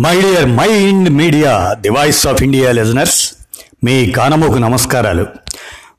[0.00, 3.34] My dear mind media the voice of India listeners
[3.84, 5.26] మీ కానమోకు నమస్కారాలు.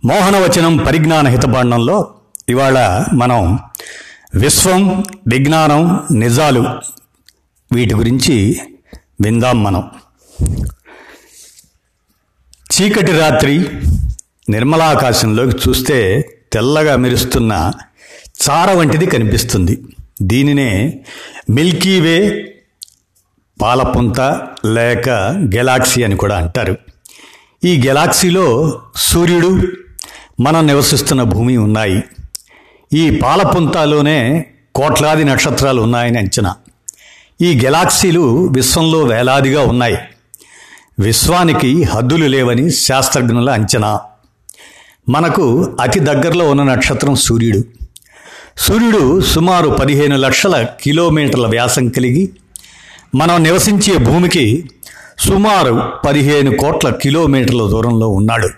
[0.05, 2.13] మోహనవచనం పరిజ్ఞాన హితబాండంలో
[2.49, 3.59] ఇవాళ మనం
[4.35, 6.65] విశ్వం విజ్ఞానం నిజాలు
[7.71, 8.61] వీటి గురించి
[9.21, 9.83] విందాం మనం.
[12.73, 13.65] చీకటి రాత్రి
[14.49, 17.71] నిర్మలాకాశంలోకి చూస్తే తెల్లగా మెరుస్తున్న
[18.49, 19.81] చార వంటిది కనిపిస్తుంది.
[20.21, 21.01] దీనినే
[21.49, 22.47] మిల్కీవే
[23.61, 24.21] పాలపుంత
[24.65, 25.09] లేక
[25.55, 26.77] గెలాక్సీ అని కూడా అంటారు.
[27.63, 29.61] ఈ గెలాక్సీలో సూర్యుడు
[30.41, 32.03] మనం నివసిస్తున్న భూమి ఉన్నాయి.
[32.93, 36.55] ఈ పాలపుంతలోనే కోట్లాది నక్షత్రాలు ఉన్నాయని అంచనా.
[37.41, 39.97] ఈ గెలాక్సీలు విశ్వంలో వేలాదిగా ఉన్నాయి.
[40.99, 43.99] విశ్వానికి హద్దులు లేవని శాస్త్రజ్ఞుల అంచనా.
[45.09, 47.63] మనకు అతి దగ్గరలో ఉన్న నక్షత్రం సూర్యుడు.
[48.57, 52.29] సూర్యుడు సుమారు పదిహేను లక్షల కిలోమీటర్ల వ్యాసం కలిగి
[53.15, 54.69] మనం నివసించే భూమికి
[55.19, 58.49] సుమారు పదిహేను కోట్ల కిలోమీటర్ల దూరంలో ఉన్నాడు.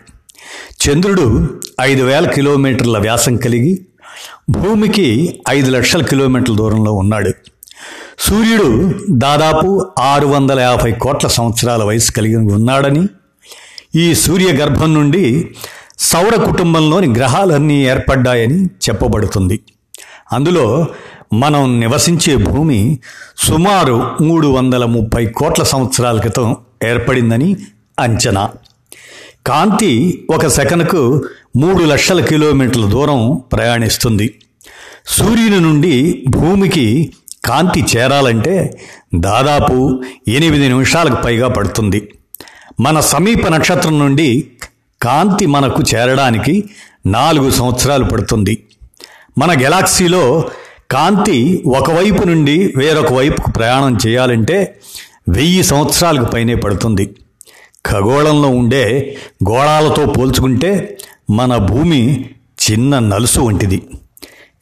[0.84, 1.50] చంద్రుడు
[1.82, 3.86] ఐదు వేల కిలోమీటర్ల వ్యాసం కలిగి
[4.50, 7.32] భూమికి ఐదు లక్షల కిలోమీటర్ల దూరంలో ఉన్నాడు.
[8.20, 13.08] సూర్యుడు దాదాపు ఆరు వందల యాభై కోట్ల సంవత్సరాల వయసు కలిగి ఉన్నాడని
[13.96, 15.50] ఈ సూర్య గర్భం నుండి
[16.00, 19.60] సౌర కుటుంబంలోని గ్రహాలన్నీ ఏర్పడ్డాయని చెప్పబడుతుంది.
[20.34, 20.88] అందులో
[21.34, 23.00] మనం నివసించే భూమి
[23.38, 27.56] సుమారు మూడు వందల ముప్పై కోట్ల సంవత్సరాల క్రితం ఏర్పడిందని
[28.00, 28.50] అంచనా.
[29.48, 31.26] కాంతి ఒక సెకనుకు
[31.56, 34.36] మూడు లక్షల కిలోమీటర్ల దూరం ప్రయాణిస్తుంది.
[35.08, 37.14] సూర్యుని నుండి భూమికి
[37.46, 38.82] కాంతి చేరాలంటే
[39.16, 42.14] దాదాపు ఎనిమిది నిమిషాలకు పైగా పడుతుంది.
[42.80, 44.48] మన సమీప నక్షత్రం నుండి
[45.02, 46.70] కాంతి మనకు చేరడానికి
[47.06, 48.64] నాలుగు సంవత్సరాలు పడుతుంది.
[49.38, 50.50] మన గెలాక్సీలో
[50.92, 54.80] కాంతి ఒకవైపు నుండి వేరొక వైపుకు ప్రయాణం చేయాలంటే
[55.30, 57.16] వెయ్యి సంవత్సరాలకు పైనే పడుతుంది.
[57.86, 59.18] ఖగోళంలో ఉండే
[59.50, 60.98] గోళాలతో పోల్చుకుంటే
[61.30, 62.30] మన భూమి
[62.72, 63.84] చిన్న నలుసు వంటిది.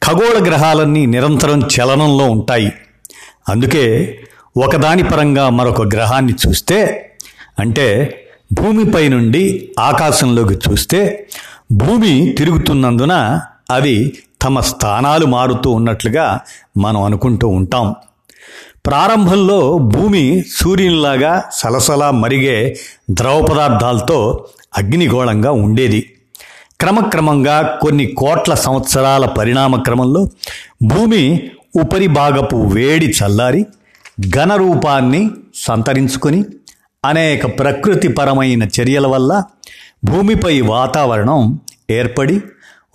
[0.04, 2.72] ఖగోళ గ్రహాలన్నీ నిరంతరం చలనంలో ఉంటాయి.
[3.48, 4.18] అందుకే
[4.56, 7.10] ఒకదాని పరంగా మరొక గ్రహాన్ని చూస్తే
[7.58, 8.18] అంటే
[8.52, 11.28] భూమిపై నుండి ఆకాశంలోకి చూస్తే
[11.72, 16.40] భూమి తిరుగుతున్నందున అవి తమ స్థానాలు మారుతూ ఉన్నట్లుగా
[16.76, 17.94] మనం అనుకుంటూ ఉంటాం.
[18.86, 22.76] ప్రారంభంలో భూమి సూర్యునిలాగా సలసలా మరిగే
[23.10, 24.44] ద్రవ పదార్థాలతో
[24.78, 26.10] అగ్నిగోళంగా ఉండేది.
[26.80, 30.28] క్రమక్రమంగా కొన్ని కోట్ల సంవత్సరాల పరిణామ క్రమంలో
[30.82, 31.50] భూమి
[31.82, 33.66] ఉపరిభాగపు వేడి చల్లారి
[34.28, 36.44] ఘన రూపాన్ని సంతరించుకొని
[37.04, 39.42] అనేక ప్రకృతిపరమైన చర్యల వల్ల
[40.04, 41.60] భూమిపై వాతావరణం
[41.90, 42.40] ఏర్పడి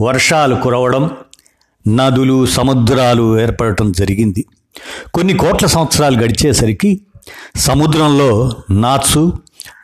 [0.02, 1.10] వర్షాలు కురవడం
[1.88, 4.46] నదులు సముద్రాలు ఏర్పడటం జరిగింది.
[5.14, 7.02] కొన్ని కోట్ల సంవత్సరాలు గడిచేసరికి
[7.56, 9.34] సముద్రంలో నాచు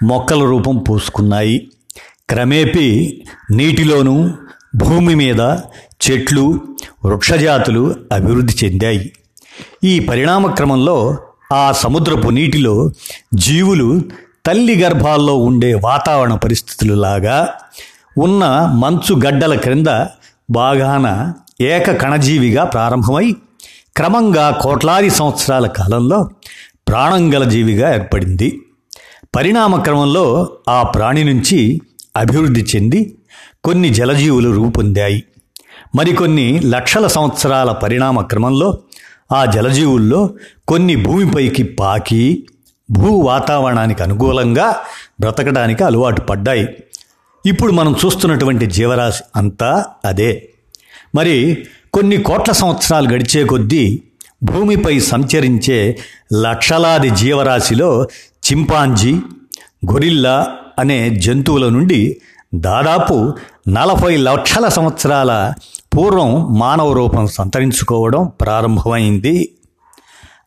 [0.03, 1.71] మొక్కల రూపం పూసుకున్నాయి.
[2.29, 3.17] క్రమేపీ
[3.51, 4.29] నీటిలోనూ
[4.75, 5.39] భూమి మీద
[6.03, 6.61] చెట్లు
[7.05, 9.11] వృక్షజాతులు అభివృద్ధి చెందాయి.
[9.83, 11.17] ఈ పరిణామ క్రమంలో
[11.53, 12.91] ఆ సముద్రపు నీటిలో
[13.33, 14.01] జీవులు
[14.45, 17.47] తల్లి గర్భాల్లో ఉండే వాతావరణ పరిస్థితులు లాగా
[18.17, 20.05] ఉన్న మంచు గడ్డల క్రింద
[20.49, 23.31] బాగాన ఏక కణజీవిగా ప్రారంభమై
[23.97, 26.29] క్రమంగా కోట్లాది సంవత్సరాల కాలంలో
[26.87, 28.61] ప్రాణం గల జీవిగా ఏర్పడింది.
[29.35, 31.81] పరిణామ క్రమంలో ఆ ప్రాణి నుంచి
[32.17, 33.17] అభివృద్ధి చెంది
[33.63, 35.23] కొన్ని జలజీవులు రూపొందాయి.
[35.95, 38.77] మరికొన్ని లక్షల సంవత్సరాల పరిణామ క్రమంలో
[39.31, 40.29] ఆ జలజీవుల్లో
[40.67, 42.47] కొన్ని భూమిపైకి పాకి
[42.91, 44.75] భూ వాతావరణానికి అనుకూలంగా
[45.19, 46.67] బ్రతకడానికి అలవాటు పడ్డాయి.
[47.45, 50.49] ఇప్పుడు మనం చూస్తున్నటువంటి జీవరాశి అంతా అదే.
[51.15, 54.01] మరి కొన్ని కోట్ల సంవత్సరాలు గడిచే కొద్దీ
[54.43, 55.97] భూమిపై సంచరించే
[56.41, 58.03] లక్షలాది జీవరాశిలో
[58.51, 59.13] చింపాంజీ
[59.91, 60.47] గొరిల్లా
[60.79, 62.21] అనే జంతువుల నుండి
[62.55, 63.33] దాదాపు
[63.67, 65.53] నలభై లక్షల సంవత్సరాల
[65.97, 69.49] పూర్వం మానవ రూపం సంతరించుకోవడం ప్రారంభమైంది.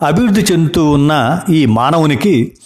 [0.07, 2.57] అభివృద్ధి చెందుతూ ఉన్న ఈ మానవునికి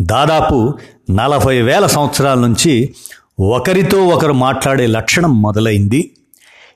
[0.00, 0.74] దాదాపు
[1.10, 2.94] నలభై వేల సంవత్సరాల నుంచి
[3.40, 6.10] ఒకరితో ఒకరు మాట్లాడే లక్షణం మొదలైంది.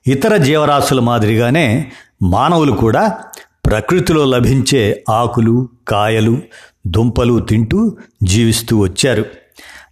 [0.07, 1.91] ఇతర జీవరాశుల మాదిరిగానే
[2.23, 3.19] మానవులు కూడా
[3.67, 6.43] ప్రకృతిలో లభించే ఆకులు కాయలు
[6.87, 9.25] దుంపలు తింటూ జీవిస్తూ వచ్చారు.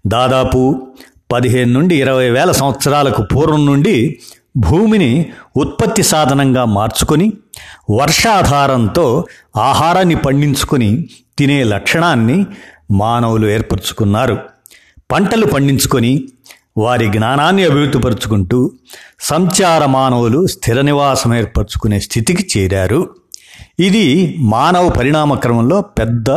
[0.07, 0.87] దాదాపు
[1.33, 4.19] పదిహేను నుండి ఇరవై వేల సంవత్సరాలకు పూర్వం నుండి
[4.57, 7.33] భూమిని ఉత్పత్తి సాధనంగా మార్చుకొని
[7.91, 9.25] వర్షాధారంతో
[9.57, 11.09] ఆహారాన్ని పండించుకొని
[11.39, 12.47] తినే లక్షణాన్ని
[12.91, 14.37] మానవులు ఏర్పరచుకున్నారు.
[15.13, 16.29] పంటలు పండించుకొని
[16.77, 18.73] వారి జ్ఞానాన్ని అభివృద్ధిపరుచుకుంటూ
[19.21, 23.15] సంచార మానవులు స్థిర నివాసం ఏర్పరచుకునే స్థితికి చేరారు.
[23.79, 26.31] ఇది మానవ పరిణామ క్రమంలో పెద్ద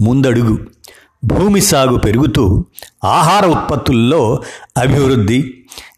[0.00, 0.58] ముందడుగు.
[1.24, 2.64] భూమి సాగు పెరుగుతూ
[3.04, 4.42] ఆహార ఉత్పత్తుల్లో
[4.76, 5.52] అభివృద్ధి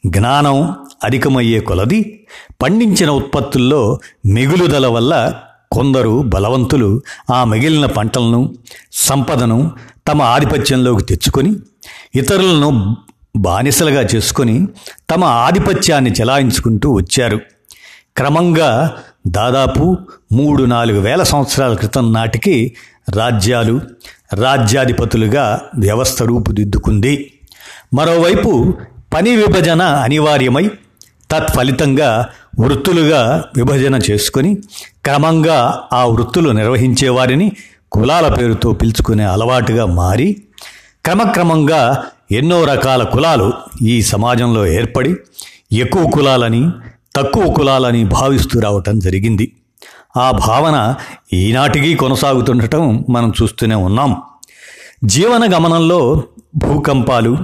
[0.06, 0.74] జ్ఞానం
[1.04, 2.24] అధికమయ్యే కొలది
[2.62, 5.34] పండించిన ఉత్పత్తుల్లో మిగులుదల వల్ల
[5.72, 8.54] కొందరు బలవంతులు ఆ మిగిలిన పంటలను
[8.92, 9.72] సంపదను
[10.08, 11.56] తమ ఆధిపత్యంలోకి తెచ్చుకొని
[12.14, 12.96] ఇతరులను
[13.36, 14.66] బానిసలుగా చేసుకొని
[15.10, 17.40] తమ ఆధిపత్యాన్ని చెలాయించుకుంటూ వచ్చారు.
[18.16, 18.96] క్రమంగా
[19.26, 19.96] దాదాపు
[20.32, 22.74] మూడు నాలుగు వేల సంవత్సరాల క్రితం నాటికి
[23.16, 23.80] రాజ్యాలు
[24.32, 27.32] రాజ్యాధిపతులుగా వ్యవస్థ రూపుదిద్దుకుంది.
[27.94, 28.74] మరోవైపు
[29.14, 30.70] పని విభజన అనివార్యమై
[31.30, 32.26] తత్ఫలితంగా
[32.60, 34.54] వృత్తులుగా విభజన చేసుకొని
[35.04, 37.52] క్రమంగా ఆ వృత్తులు నిర్వహించేవారిని
[37.92, 40.42] కులాల పేరుతో పిలుచుకునే అలవాటుగా మారి
[41.04, 43.52] క్రమక్రమంగా ఎన్నో రకాల కులాలు
[43.82, 45.16] ఈ సమాజంలో ఏర్పడి
[45.72, 46.70] ఎక్కువ కులాలని
[47.16, 49.52] తక్కువ కులాలని భావిస్తూ రావటం జరిగింది.
[50.16, 50.94] ఆ భావన
[51.32, 54.16] ఈనాటికి కొనసాగుతుండటం మనం చూస్తూనే ఉన్నాం.
[55.04, 56.22] జీవన గమనంలో
[56.56, 57.36] భూకంపాలు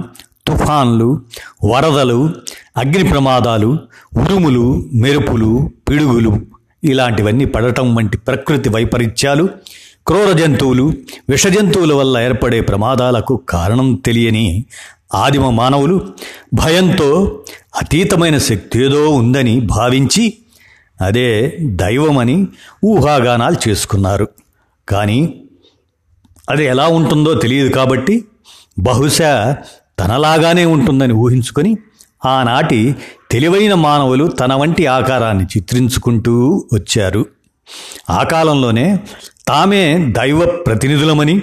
[0.47, 1.21] తుఫాన్లు
[1.71, 2.29] వరదలు
[2.77, 3.77] అగ్ని ప్రమాదాలు
[4.17, 6.41] ఉరుములు మెరుపులు పిడుగులు
[6.83, 9.49] ఇలాంటివన్నీ పడటం వంటి ప్రకృతి వైపరీత్యాలు
[10.09, 10.93] క్రూర జంతువులు
[11.29, 14.65] విష జంతువుల వల్ల ఏర్పడే ప్రమాదాలకు కారణం తెలియని
[15.13, 16.13] ఆదిమ మానవులు
[16.53, 17.41] భయంతో
[17.81, 20.37] అతీతమైన శక్తి ఏదో ఉందని భావించి
[21.01, 22.47] అదే దైవమని
[22.85, 24.27] ఊహాగానాలు చేసుకున్నారు.
[24.89, 25.41] కానీ
[26.49, 28.25] అది ఎలా ఉంటుందో తెలియదు కాబట్టి
[28.79, 29.57] బహుశా
[29.99, 31.77] తనలాగానే ఉంటుందని ఊహించుకొని
[32.25, 32.95] ఆనాటి
[33.31, 37.25] తెలివైన మానవులు తన వంటి ఆకారాన్ని చిత్రించుకుంటూ వచ్చారు.
[38.09, 38.99] ఆ కాలంలోనే
[39.49, 41.41] తామే దైవ ప్రతినిధులమని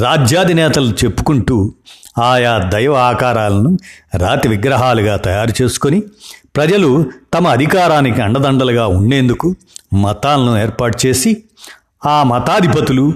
[0.00, 1.74] రాజ్యాధినేతలు చెప్పుకుంటూ
[2.18, 3.78] ఆయా దైవ ఆకారాలను
[4.16, 6.02] రాతి విగ్రహాలుగా తయారు చేసుకొని
[6.56, 7.04] ప్రజలు
[7.34, 9.56] తమ అధికారానికి అండదండలుగా ఉండేందుకు
[9.94, 11.44] మతాలను ఏర్పాటు చేసి
[12.06, 13.12] ఆ మతాధిపతులు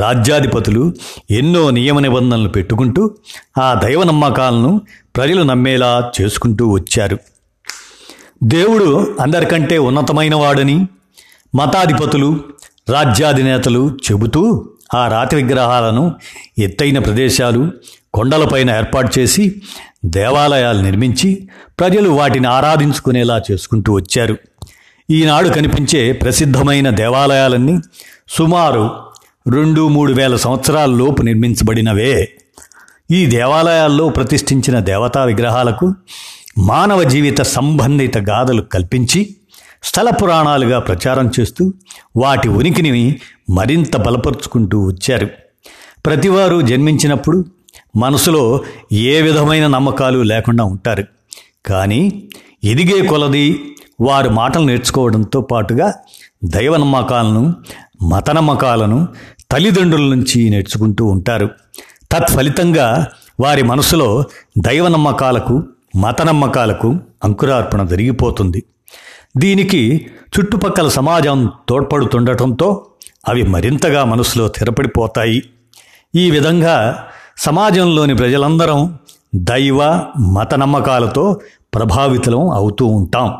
[0.00, 0.94] రాజ్యాధిపతులు
[1.30, 3.14] ఎన్నో నియమ నిబంధనలు పెట్టుకుంటూ
[3.58, 4.80] ఆ దైవ నమ్మకాలను
[5.16, 7.18] ప్రజలు నమ్మేలా చేసుకుంటూ వచ్చారు.
[8.44, 10.86] దేవుడు అందరికంటే ఉన్నతమైనవాడని
[11.54, 12.40] మతాధిపతులు
[12.88, 16.14] రాజ్యాధినేతలు చెబుతూ ఆ రాతి విగ్రహాలను
[16.58, 17.72] ఎత్తైన ప్రదేశాలు
[18.14, 19.62] కొండలపైన ఏర్పాటు చేసి
[20.04, 21.48] దేవాలయాలు నిర్మించి
[21.80, 24.36] ప్రజలు వాటిని ఆరాధించుకునేలా చేసుకుంటూ వచ్చారు.
[25.10, 27.78] ఈనాడు కనిపించే ప్రసిద్ధమైన దేవాలయాలన్నీ
[28.28, 28.90] సుమారు
[29.50, 32.28] రెండు మూడు వేల సంవత్సరాల లోపు నిర్మించబడినవే.
[33.10, 35.94] ఈ దేవాలయాల్లో ప్రతిష్ఠించిన దేవతా విగ్రహాలకు
[36.58, 39.36] మానవ జీవిత సంబంధిత గాథలు కల్పించి
[39.82, 41.72] స్థల పురాణాలుగా ప్రచారం చేస్తూ
[42.16, 43.20] వాటి ఉనికిని
[43.50, 45.28] మరింత బలపరుచుకుంటూ వచ్చారు.
[46.06, 47.44] ప్రతివారు జన్మించినప్పుడు
[47.96, 51.04] మనసులో ఏ విధమైన నమ్మకాలు లేకుండా ఉంటారు.
[51.66, 52.28] కానీ
[52.64, 55.94] ఎదిగే కొలది వారు మాటలు నేర్చుకోవడంతో పాటుగా
[56.44, 57.54] దైవ నమ్మకాలను
[58.08, 59.08] మత నమ్మకాలను
[59.50, 61.50] తల్లిదండ్రుల నుంచి నేర్చుకుంటూ ఉంటారు.
[62.12, 63.06] తత్ఫలితంగా
[63.40, 64.24] వారి మనసులో
[64.58, 65.62] దైవ నమ్మకాలకు
[65.96, 68.64] మత నమ్మకాలకు అంకురార్పణ జరిగిపోతుంది.
[69.36, 72.86] దీనికి చుట్టుపక్కల సమాజం తోడ్పడుతుండటంతో
[73.28, 75.42] అవి మరింతగా మనసులో స్థిరపడిపోతాయి.
[76.16, 77.06] ఈ విధంగా
[77.38, 78.98] సమాజంలోని ప్రజలందరం
[79.34, 81.40] దైవ మత నమ్మకాలతో
[81.74, 83.34] ప్రభావితం అవుతూ ఉంటాం.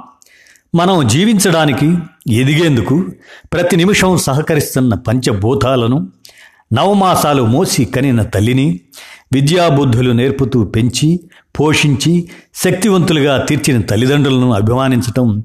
[0.75, 1.99] మనం జీవించడానికి
[2.33, 3.05] ఎదిగేందుకు
[3.53, 6.09] ప్రతి నిమిషం సహకరిస్తున్న పంచభూతాలను
[6.73, 8.81] నవమాసాలు మోసి కనిన తల్లిని
[9.33, 11.21] విద్యాబుద్ధులు నేర్పుతూ పెంచి
[11.61, 15.45] పోషించి శక్తివంతులుగా తీర్చిన తల్లిదండ్రులను అభిమానించటం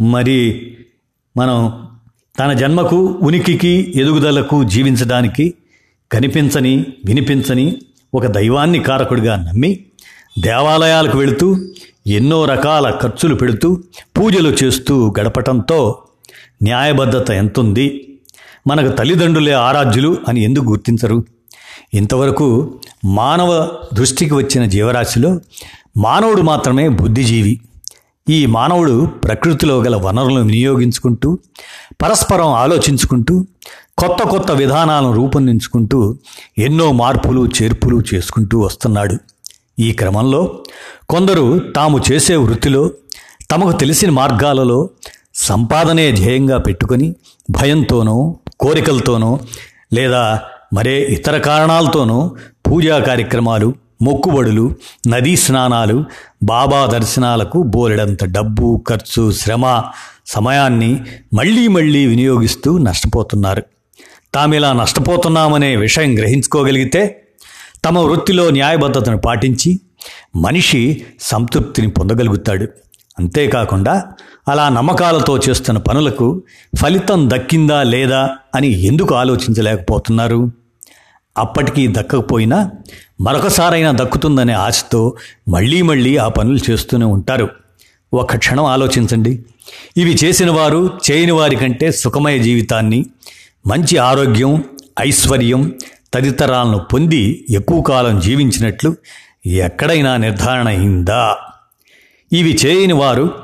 [0.00, 0.76] మరి
[1.36, 1.72] మనం
[2.38, 5.54] తన జన్మకు ఉనికికి ఎదుగుదలకు జీవించడానికి
[6.12, 7.76] కనిపించని వినిపించని
[8.14, 9.80] ఒక దైవాన్ని కారకుడిగా నమ్మి
[10.38, 11.56] దేవాలయాలకు వెళుతూ
[12.06, 13.82] ఎన్నో రకాల ఖర్చులు పెడుతూ
[14.18, 15.98] పూజలు చేస్తూ గడపటంతో
[16.62, 18.18] న్యాయబద్ధత ఎంతుంది.
[18.66, 21.24] మనకు తల్లిదండ్రులే ఆరాధ్యులు అని ఎందుకు గుర్తించరు?
[21.94, 25.40] ఇంతవరకు మానవ దృష్టికి వచ్చిన జీవరాశిలో
[25.96, 27.60] మానవుడు మాత్రమే బుద్ధిజీవి.
[28.28, 31.38] ఈ మానవుడు ప్రకృతిలో గల వనరులను వినియోగించుకుంటూ
[32.02, 33.46] పరస్పరం ఆలోచించుకుంటూ
[33.98, 36.16] కొత్త కొత్త విధానాలను రూపొందించుకుంటూ
[36.58, 39.16] ఎన్నో మార్పులు చేర్పులు చేసుకుంటూ వస్తున్నాడు.
[39.80, 40.62] ఈ క్రమంలో
[41.10, 42.90] కొందరు తాము చేసే వృత్తిలో
[43.50, 44.88] తమకు తెలిసిన మార్గాలలో
[45.34, 47.14] సంపాదనే ధ్యేయంగా పెట్టుకొని
[47.50, 49.38] భయంతోనో కోరికలతోనో
[49.92, 50.40] లేదా
[50.72, 52.30] మరే ఇతర కారణాలతోనో
[52.66, 54.74] పూజా కార్యక్రమాలు మొక్కుబడులు
[55.08, 56.04] నదీ స్నానాలు
[56.42, 59.82] బాబా దర్శనాలకు బోలెడంత డబ్బు ఖర్చు శ్రమ
[60.26, 61.00] సమయాన్ని
[61.34, 63.62] మళ్ళీ మళ్ళీ వినియోగిస్తూ నష్టపోతున్నారు.
[64.34, 67.22] తామిలా నష్టపోతున్నామనే విషయం గ్రహించుకోగలిగితే
[67.84, 69.80] తమ వృత్తిలో న్యాయబద్ధతను పాటించి
[70.36, 72.66] మనిషి సంతృప్తిని పొందగలుగుతాడు.
[73.18, 74.04] అంతేకాకుండా
[74.48, 76.42] అలా నమ్మకాలతో చేస్తున్న పనులకు
[76.76, 80.50] ఫలితం దక్కిందా లేదా అని ఎందుకు ఆలోచించలేకపోతున్నారు?
[81.38, 82.70] అప్పటికీ దక్కకపోయినా
[83.20, 85.16] మరొకసారైనా దక్కుతుందనే ఆశతో
[85.48, 87.48] మళ్ళీ మళ్ళీ ఆ పనులు చేస్తూనే ఉంటారు.
[88.14, 89.44] ఒక క్షణం ఆలోచించండి.
[89.96, 93.04] ఇవి చేసిన వారు చేయని వారి కంటే సుఖమయ జీవితాన్ని
[93.66, 94.64] మంచి ఆరోగ్యం
[95.00, 95.72] ఐశ్వర్యం
[96.14, 98.96] తదితరాలను పొంది ఎక్కువ కాలం జీవించినట్లు
[99.46, 101.36] ఎక్కడైనా నిర్ధారణ అయిందా?
[102.32, 103.34] ఇవి చేయని వారు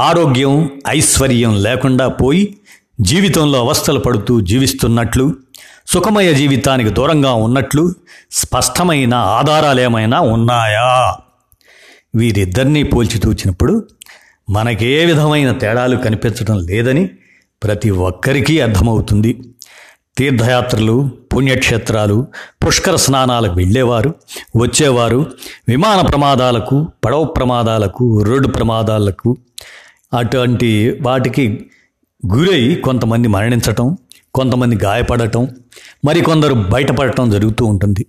[0.00, 2.56] ఆరోగ్యం ఐశ్వర్యం లేకుండా పోయి
[3.00, 5.34] జీవితంలో అవస్థలు పడుతూ జీవిస్తున్నట్లు
[5.86, 7.94] సుఖమయ జీవితానికి దూరంగా ఉన్నట్లు
[8.30, 11.16] స్పష్టమైన ఆధారాలేమైనా ఉన్నాయా?
[12.14, 13.88] వీరిద్దరినీ పోల్చి చూచినప్పుడు
[14.50, 17.10] మనకే విధమైన తేడాలు కనిపించడం లేదని
[17.62, 19.42] ప్రతి ఒక్కరికీ అర్థమవుతుంది.
[20.18, 22.26] తీర్థయాత్రలు పుణ్యక్షేత్రాలు
[22.66, 24.14] పుష్కర స్నానాలకు వెళ్ళేవారు
[24.56, 25.32] వచ్చేవారు
[25.68, 29.36] విమాన ప్రమాదాలకు పడవ ప్రమాదాలకు రోడ్డు ప్రమాదాలకు
[30.18, 31.70] అటువంటి వాటికి
[32.26, 33.98] గురై కొంతమంది మరణించటం
[34.34, 35.48] కొంతమంది గాయపడటం
[36.04, 38.06] మరికొందరు బయటపడటం జరుగుతూ ఉంటుంది.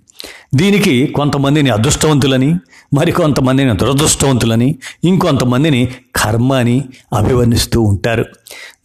[0.55, 2.55] దీనికి కొంతమందిని అదృష్టవంతులని
[2.93, 8.25] మరికొంతమందిని దురదృష్టవంతులని ఇంకొంతమందిని కర్మ అని అభివర్ణిస్తూ ఉంటారు.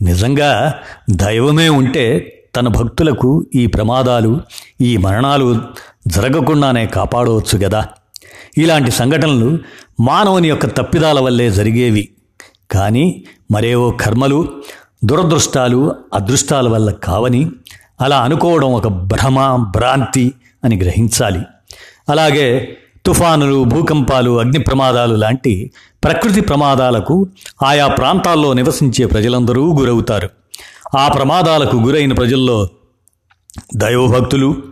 [0.02, 0.74] నిజంగా
[1.10, 4.40] దైవమే ఉంటే తన భక్తులకు ఈ ప్రమాదాలు
[4.80, 5.60] ఈ మరణాలు
[6.06, 7.88] జరగకుండానే కాపాడవచ్చు కదా
[8.58, 9.58] ఇలాంటి సంఘటనలు
[10.00, 12.08] మానవుని యొక్క తప్పిదాల వల్లే జరిగేవి.
[12.70, 14.48] కానీ మరేవో కర్మలు
[15.04, 17.50] దురదృష్టాలు అదృష్టాల వల్ల కావని
[18.00, 20.32] అలా అనుకోవడం ఒక భ్రమ భ్రాంతి
[20.64, 21.42] అని గ్రహించాలి.
[22.10, 22.76] అలాగే
[23.06, 25.70] తుఫానులు భూకంపాలు అగ్ని ప్రమాదాలు లాంటి
[26.04, 27.28] ప్రకృతి ప్రమాదాలకు
[27.64, 30.28] ఆయా ప్రాంతాల్లో నివసించే ప్రజలందరూ గురవుతారు.
[30.98, 32.68] ఆ ప్రమాదాలకు గురైన ప్రజల్లో
[33.76, 34.62] దైవభక్తులు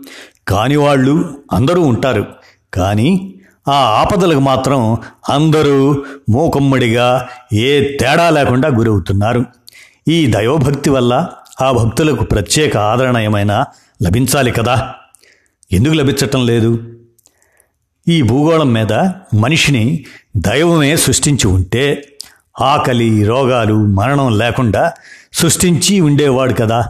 [0.49, 2.27] కానివాళ్ళు అందరూ ఉంటారు.
[2.75, 3.35] కానీ
[3.69, 4.97] ఆ ఆపదలకు మాత్రం
[5.29, 9.45] అందరూ మూకమ్మడిగా ఏ తేడా లేకుండా గురవుతున్నారు.
[10.09, 11.29] ఈ దైవభక్తి వల్ల
[11.63, 13.65] ఆ భక్తులకు ప్రత్యేక ఆదరణ ఏమైనా
[14.03, 14.95] లభించాలి కదా?
[15.73, 16.83] ఎందుకు లభించటం లేదు?
[18.09, 18.93] ఈ భూగోళం మీద
[19.35, 20.05] మనిషిని
[20.37, 22.09] దైవమే సృష్టించి ఉంటే
[22.61, 24.93] ఆకలి రోగాలు మరణం లేకుండా
[25.33, 26.89] సృష్టించి ఉండేవాడు కదా.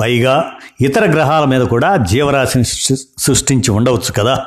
[0.00, 0.44] పైగా
[0.80, 2.64] ఇతర గ్రహాల మీద కూడా జీవరాశిని
[3.18, 4.44] సృష్టించి ఉండవచ్చు కదా.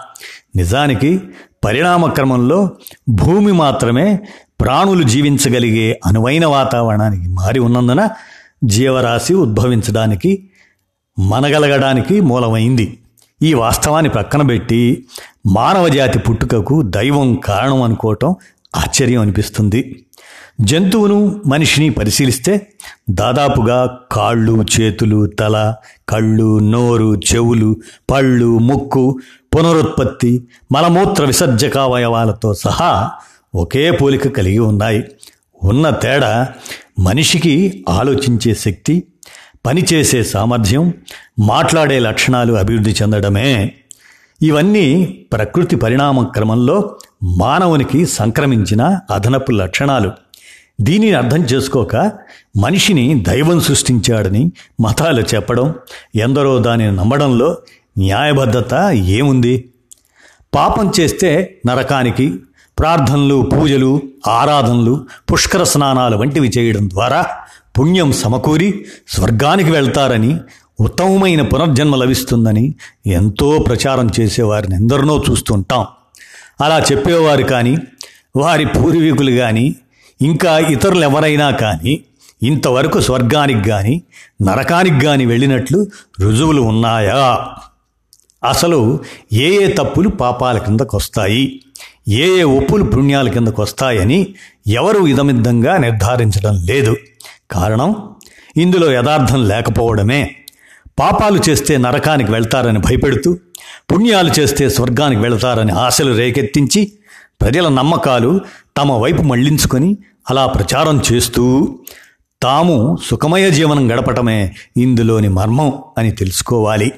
[0.55, 1.21] నిజానికి
[1.65, 2.69] పరిణామ క్రమంలో
[3.09, 4.19] భూమి మాత్రమే
[4.61, 8.09] ప్రాణులు జీవించగలిగే అనువైన వాతావరణానికి మారి ఉన్నందున
[8.63, 10.49] జీవరాశి ఉద్భవించడానికి
[11.19, 12.97] మనగలగడానికి మూలమైంది.
[13.41, 15.05] ఈ వాస్తవాన్ని పక్కన పెట్టి
[15.49, 18.35] మానవజాతి పుట్టుకకు దైవం కారణం అనుకోవటం
[18.75, 20.05] ఆశ్చర్యం అనిపిస్తుంది.
[20.61, 22.67] జంతువును మనిషిని పరిశీలిస్తే
[23.09, 25.75] దాదాపుగా కాళ్ళు చేతులు తల
[26.09, 27.75] కళ్ళు నోరు చెవులు
[28.11, 29.19] పళ్ళు ముక్కు
[29.55, 33.11] పునరుత్పత్తి మలమూత్ర విసర్జకావయవాలతో సహా
[33.55, 35.03] ఒకే పోలిక కలిగి ఉన్నాయి.
[35.63, 36.47] ఉన్న తేడా
[36.99, 39.03] మనిషికి ఆలోచించే శక్తి
[39.65, 40.93] పనిచేసే సామర్థ్యం
[41.39, 43.75] మాట్లాడే లక్షణాలు అభివృద్ధి చెందడమే.
[44.41, 44.85] ఇవన్నీ
[45.33, 50.11] ప్రకృతి పరిణామ క్రమంలో మానవునికి సంక్రమించిన అదనపు లక్షణాలు.
[50.81, 51.95] దీనిని అర్థం చేసుకోక
[52.57, 55.73] మనిషిని దైవం సృష్టించాడని మతాలు చెప్పడం
[56.15, 57.57] ఎందరో దానిని నమ్మడంలో
[57.97, 59.69] న్యాయబద్ధత ఏముంది?
[60.53, 62.39] పాపం చేస్తే నరకానికి
[62.77, 67.27] ప్రార్థనలు పూజలు ఆరాధనలు పుష్కర స్నానాలు వంటివి చేయడం ద్వారా
[67.79, 70.37] పుణ్యం సమకూరి స్వర్గానికి వెళ్తారని
[70.79, 72.75] ఉత్తమమైన పునర్జన్మ లభిస్తుందని
[73.07, 75.85] ఎంతో ప్రచారం చేసేవారిని ఎందరినో చూస్తుంటాం.
[76.61, 77.77] అలా చెప్పేవారు కానీ
[78.35, 79.75] వారి పూర్వీకులు కానీ
[80.21, 81.99] ఇంకా ఇతరులు ఎవరైనా కానీ
[82.43, 84.01] ఇంతవరకు స్వర్గానికి కానీ
[84.41, 85.87] నరకానికి కానీ వెళ్ళినట్లు
[86.19, 87.47] రుజువులు ఉన్నాయా?
[88.49, 88.99] అసలు
[89.33, 91.61] ఏ ఏ తప్పులు పాపాల కిందకు వస్తాయి
[92.07, 94.27] ఏ ఏ ఒప్పులు పుణ్యాల కిందకు వస్తాయని
[94.67, 96.95] ఎవరు ఇదమిద్దంగా నిర్ధారించడం లేదు.
[97.51, 98.09] కారణం
[98.57, 100.35] ఇందులో యథార్థం లేకపోవడమే.
[100.99, 103.37] పాపాలు చేస్తే నరకానికి వెళ్తారని భయపెడుతూ
[103.91, 106.91] పుణ్యాలు చేస్తే స్వర్గానికి వెళతారని ఆశలు రేకెత్తించి
[107.41, 108.41] ప్రజల నమ్మకాలు
[108.77, 109.97] తమ వైపు మళ్ళించుకొని
[110.29, 111.75] అలా ప్రచారం చేస్తూ
[112.41, 116.91] తాము సుఖమయ జీవనం గడపటమే ఇందులోని మర్మం అని తెలుసుకోవాలి.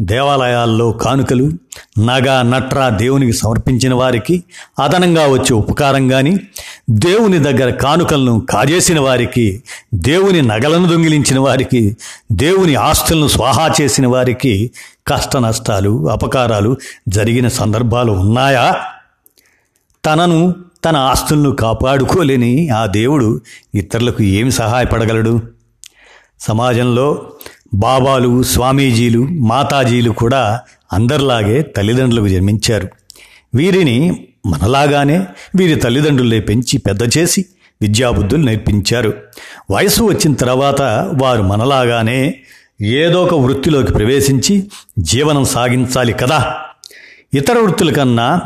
[0.00, 1.50] దేవాలయాల్లో కానుకలు
[1.98, 4.44] నగ నట్ర దేవునికి సమర్పించిన వారికి
[4.78, 6.36] అదనంగా వచ్చే ఉపకారం కానీ
[6.90, 9.62] దేవుని దగ్గర కానుకలను కాజేసిన వారికి
[9.94, 11.96] దేవుని నగలను దొంగిలించిన వారికి
[12.32, 14.70] దేవుని ఆస్తులను స్వాహా చేసిన వారికి
[15.06, 16.76] కష్ట నష్టాలు అపకారాలు
[17.08, 18.76] జరిగిన సందర్భాలు ఉన్నాయా?
[20.04, 23.40] తనను తన ఆస్తులను కాపాడుకోలేని ఆ దేవుడు
[23.74, 25.40] ఇతరులకు ఏమి సహాయపడగలడు?
[26.40, 27.30] సమాజంలో
[27.74, 30.60] బాబాలు స్వామీజీలు మాతాజీలు కూడా
[30.92, 32.88] అందరిలాగే తల్లిదండ్రులకు జన్మించారు.
[33.54, 37.44] వీరిని మనలాగానే వీరి తల్లిదండ్రులే పెంచి పెద్ద చేసి
[37.82, 39.14] విద్యాబుద్ధులు నేర్పించారు.
[39.70, 40.82] వయసు వచ్చిన తర్వాత
[41.22, 42.34] వారు మనలాగానే
[42.82, 46.54] ఏదో ఒక వృత్తిలోకి ప్రవేశించి జీవనం సాగించాలి కదా.
[47.34, 48.40] ఇతర వృత్తుల కన్నా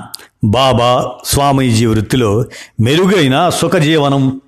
[0.45, 2.45] బాబా స్వామీజీ వృత్తిలో
[2.81, 4.41] మెరుగైన సుఖజీవనం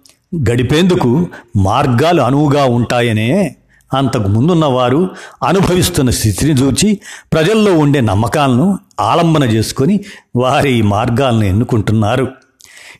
[0.51, 1.27] గడిపేందుకు
[1.57, 3.57] మార్గాలు అనువుగా ఉంటాయనే
[3.93, 5.11] అంతకు ముందున్న వారు
[5.43, 7.01] అనుభవిస్తున్న స్థితిని చూచి
[7.33, 10.01] ప్రజల్లో ఉండే నమ్మకాలను ఆలంబన చేసుకొని
[10.37, 12.29] వారి మార్గాలను ఎన్నుకుంటున్నారు.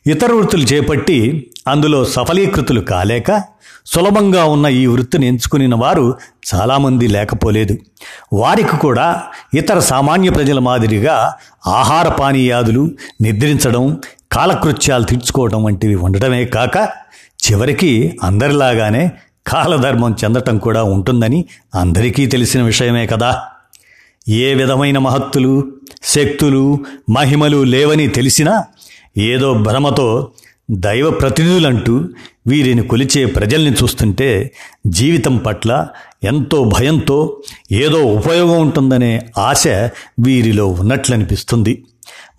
[0.07, 3.43] ఇతర వృత్తులు చేపట్టి అందులో సఫలీకృతులు కాలేక
[3.85, 6.13] సులభంగా ఉన్న ఈ వృత్తిని ఎంచుకుని వారు
[6.55, 7.77] చాలామంది లేకపోలేదు.
[8.33, 9.23] వారికి కూడా
[9.53, 11.33] ఇతర సామాన్య ప్రజల మాదిరిగా
[11.67, 16.89] ఆహార పానీయాదులు నిద్రించడం కాలకృత్యాలు తీర్చుకోవడం వంటివి ఉండటమే కాక
[17.43, 19.11] చివరికి అందరిలాగానే
[19.47, 21.45] కాలధర్మం చెందటం కూడా ఉంటుందని
[21.75, 23.41] అందరికీ తెలిసిన విషయమే కదా.
[24.29, 25.71] ఏ విధమైన మహత్తులు
[26.03, 26.77] శక్తులు
[27.09, 28.63] మహిమలు లేవని తెలిసినా
[29.17, 30.31] ఏదో భ్రమతో
[30.71, 32.09] దైవ ప్రతినిధులంటూ
[32.47, 34.51] వీరిని కొలిచే ప్రజల్ని చూస్తుంటే
[34.87, 35.87] జీవితం పట్ల
[36.23, 39.67] ఎంతో భయంతో ఏదో ఉపయోగం ఉంటుందనే ఆశ
[40.19, 41.83] వీరిలో ఉన్నట్లనిపిస్తుంది.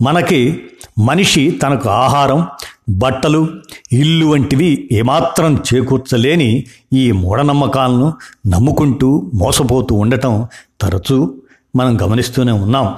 [0.02, 0.62] మనకి
[0.98, 2.46] మనిషి తనకు ఆహారం
[2.88, 3.48] బట్టలు
[3.92, 8.12] ఇల్లు వంటివి ఏమాత్రం చేకూర్చలేని ఈ మూఢనమ్మకాలను
[8.46, 10.48] నమ్ముకుంటూ మోసపోతూ ఉండటం
[10.80, 11.34] తరచూ
[11.76, 12.96] మనం గమనిస్తూనే ఉన్నాం.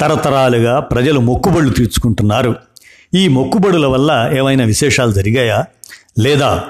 [0.00, 2.56] తరతరాలుగా ప్రజలు మొక్కుబడులు తీర్చుకుంటున్నారు.
[3.14, 5.64] ఈ మొక్కుబడుల వల్ల ఏమైనా విశేషాలు జరిగాయా?
[6.18, 6.64] లేదా?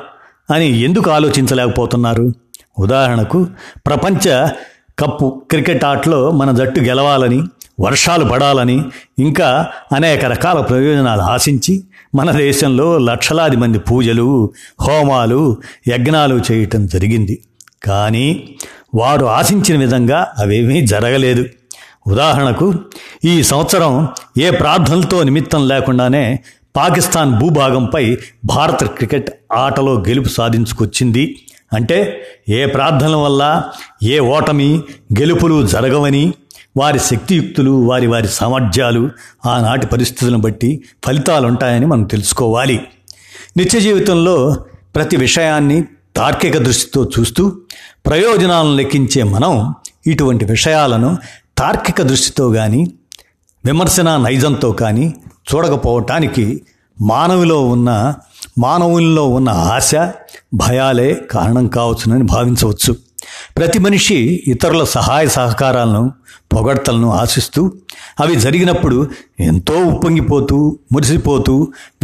[0.55, 2.33] అని ఎందుకు ఆలోచించలేకపోతున్నారు?
[2.79, 3.47] ఉదాహరణకు
[3.87, 4.49] ప్రపంచ
[4.99, 7.43] కప్పు క్రికెట్ ఆటలో మన జట్టు గెలవాలని
[7.81, 8.85] వర్షాలు పడాలని
[9.19, 15.57] ఇంకా అనేక రకాల ప్రయోజనాలు ఆశించి మన దేశంలో లక్షలాది మంది పూజలు హోమాలు
[15.88, 17.43] యజ్ఞాలు చేయటం జరిగింది.
[17.85, 18.57] కానీ
[18.95, 21.45] వారు ఆశించిన విధంగా అవేమీ జరగలేదు.
[22.07, 22.75] ఉదాహరణకు
[23.25, 26.38] ఈ సంవత్సరం ఏ ప్రార్థనలతో నిమిత్తం లేకుండానే
[26.76, 31.37] పాకిస్తాన్ భూభాగంపై భారత క్రికెట్ ఆటలో గెలుపు సాధించుకొచ్చింది.
[31.73, 33.62] అంటే ఏ ప్రార్థనల వల్ల
[34.02, 34.81] ఏ ఓటమి
[35.19, 36.33] గెలుపులు జరగవని
[36.77, 39.11] వారి శక్తియుక్తులు వారి వారి సామర్థ్యాలు
[39.47, 42.80] ఆనాటి పరిస్థితులను బట్టి ఫలితాలు ఉంటాయని మనం తెలుసుకోవాలి.
[43.56, 44.56] నిత్య జీవితంలో
[44.95, 45.85] ప్రతి విషయాన్ని
[46.17, 47.52] తార్కిక దృష్టితో చూస్తూ
[48.06, 49.75] ప్రయోజనాలను లెక్కించే మనం
[50.06, 51.19] ఇటువంటి విషయాలను
[51.59, 52.93] తార్కిక దృష్టితో కానీ
[53.65, 55.15] విమర్శన నైజంతో కానీ
[55.54, 56.63] చూడకపోవటానికి
[57.00, 58.15] మానవులో ఉన్న
[58.59, 59.95] మానవుల్లో ఉన్న ఆశ
[60.54, 62.97] భయాలే కారణం కావచ్చునని భావించవచ్చు.
[63.58, 66.02] ప్రతి మనిషి ఇతరుల సహాయ సహకారాలను
[66.54, 67.62] పొగడ్తలను ఆశిస్తూ
[68.21, 68.97] అవి జరిగినప్పుడు
[69.40, 70.58] ఎంతో ఉప్పొంగిపోతూ
[70.93, 71.54] మురిసిపోతూ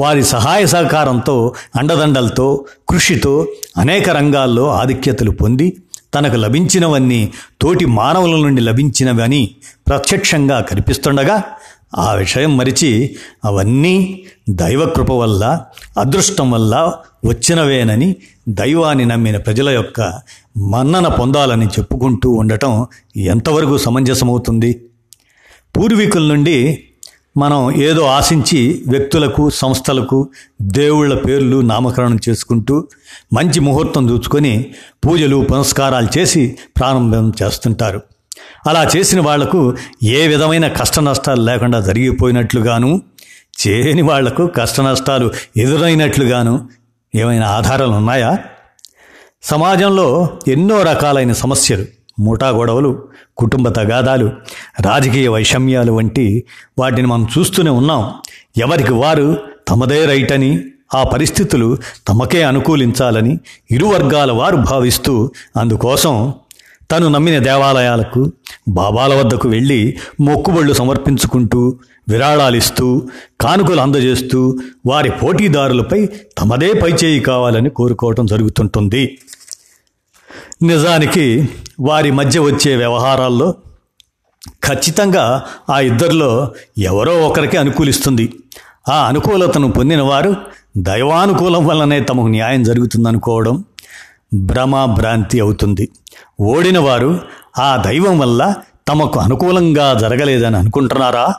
[0.00, 1.36] వారి సహాయ సహకారంతో
[1.76, 2.48] అండదండలతో
[2.88, 3.34] కృషితో
[3.76, 5.68] అనేక రంగాల్లో ఆధిక్యతలు పొంది
[6.14, 7.20] తనకు లభించినవన్నీ
[7.62, 9.42] తోటి మానవుల నుండి లభించినవని
[9.88, 11.36] ప్రత్యక్షంగా కనిపిస్తుండగా
[11.94, 15.61] ఆ విషయం మరిచి అవన్నీ దైవకృప వల్ల
[15.99, 16.92] అదృష్టం వల్ల
[17.25, 18.16] వచ్చినవేనని
[18.49, 20.01] దైవాన్ని నమ్మిన ప్రజల యొక్క
[20.57, 24.83] మన్నన పొందాలని చెప్పుకుంటూ ఉండటం ఎంతవరకు సమంజసమవుతుంది?
[25.77, 26.83] పూర్వీకుల నుండి
[27.37, 30.29] మనం ఏదో ఆశించి వ్యక్తులకు సంస్థలకు
[30.62, 32.88] దేవుళ్ళ పేర్లు నామకరణం చేసుకుంటూ
[33.33, 34.72] మంచి ముహూర్తం చూసుకొని
[35.07, 38.01] పూజలు పునస్కారాలు చేసి ప్రారంభం చేస్తుంటారు.
[38.66, 43.03] అలా చేసిన వాళ్ళకు ఏ విధమైన కష్ట నష్టాలు లేకుండా జరిగిపోయినట్లుగాను
[43.66, 46.68] చేయని వాళ్ళకు కష్ట నష్టాలు ఎదురైనట్లుగాను
[47.14, 48.38] ఏమైనా ఆధారాలు ఉన్నాయా?
[49.42, 51.85] సమాజంలో ఎన్నో రకాలైన సమస్యలు
[52.18, 54.33] మూటా గొడవలు కుటుంబ తగాదాలు
[54.81, 56.44] రాజకీయ వైషమ్యాలు వంటి
[56.79, 58.12] వాటిని మనం చూస్తూనే ఉన్నాం.
[58.57, 59.37] ఎవరికి వారు
[59.68, 60.61] తమదే రైట్ అని
[60.94, 63.38] ఆ పరిస్థితులు తమకే అనుకూలించాలని
[63.70, 66.35] ఇరు వర్గాల వారు భావిస్తూ అందుకోసం
[66.90, 68.33] తను నమ్మిన దేవాలయాలకు
[68.68, 73.09] బాబాల వద్దకు వెళ్ళి మొక్కుబళ్ళు సమర్పించుకుంటూ విరాళాలిస్తూ
[73.40, 76.07] కానుకలు అందజేస్తూ వారి పోటీదారులపై
[76.38, 79.18] తమదే పైచేయి కావాలని కోరుకోవటం జరుగుతుంటుంది.
[80.62, 81.49] నిజానికి
[81.81, 83.55] వారి మధ్య వచ్చే వ్యవహారాల్లో
[84.64, 88.33] ఖచ్చితంగా ఆ ఇద్దరిలో ఎవరో ఒకరికి అనుకూలిస్తుంది.
[88.88, 90.37] ఆ అనుకూలతను పొందినవారు
[90.77, 93.64] దైవానుకూలం వల్లనే తమకు న్యాయం జరుగుతుందనుకోవడం
[94.34, 95.88] భ్రమ భ్రాంతి అవుతుంది.
[96.40, 97.20] ఓడిన వారు
[97.58, 98.54] ఆ దైవం వల్ల
[98.88, 101.34] తమకు అనుకూలంగా జరగలేదని అనుకుంటున్నారా?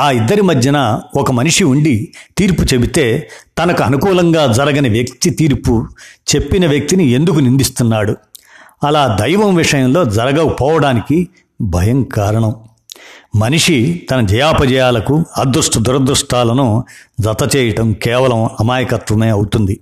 [0.00, 5.86] ఆ ఇద్దరి మధ్యన ఒక మనిషి ఉండి తీర్పు చెబితే తనకు అనుకూలంగా జరగని వ్యక్తి తీర్పు
[6.34, 8.16] చెప్పిన వ్యక్తిని ఎందుకు నిందిస్తున్నాడు?
[8.84, 11.28] అలా దైవం విషయంలో జరగకపోవడానికి
[11.60, 12.54] భయం కారణం.
[13.36, 16.84] మనిషి తన జయాపజయాలకు అదృష్ట దురదృష్టాలను
[17.20, 19.80] జత చేయటం కేవలం అమాయకత్వమే అవుతుంది.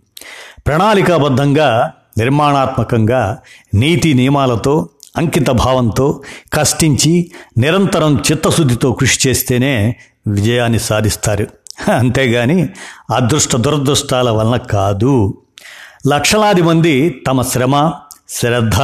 [0.67, 3.39] ప్రణాళికాబద్ధంగా నిర్మాణాత్మకంగా
[3.75, 9.97] నీతి నియమాలతో అంకిత భావంతో కష్టించి నిరంతరం చిత్తశుద్ధితో కృషి చేస్తేనే
[10.29, 11.47] విజయాన్ని సాధిస్తారు.
[11.91, 12.69] అంతేగాని
[13.15, 15.35] అదృష్ట దురదృష్టాల వలన కాదు.
[16.09, 17.93] లక్షలాది మంది తమ శ్రమ
[18.29, 18.77] శ్రద్ధ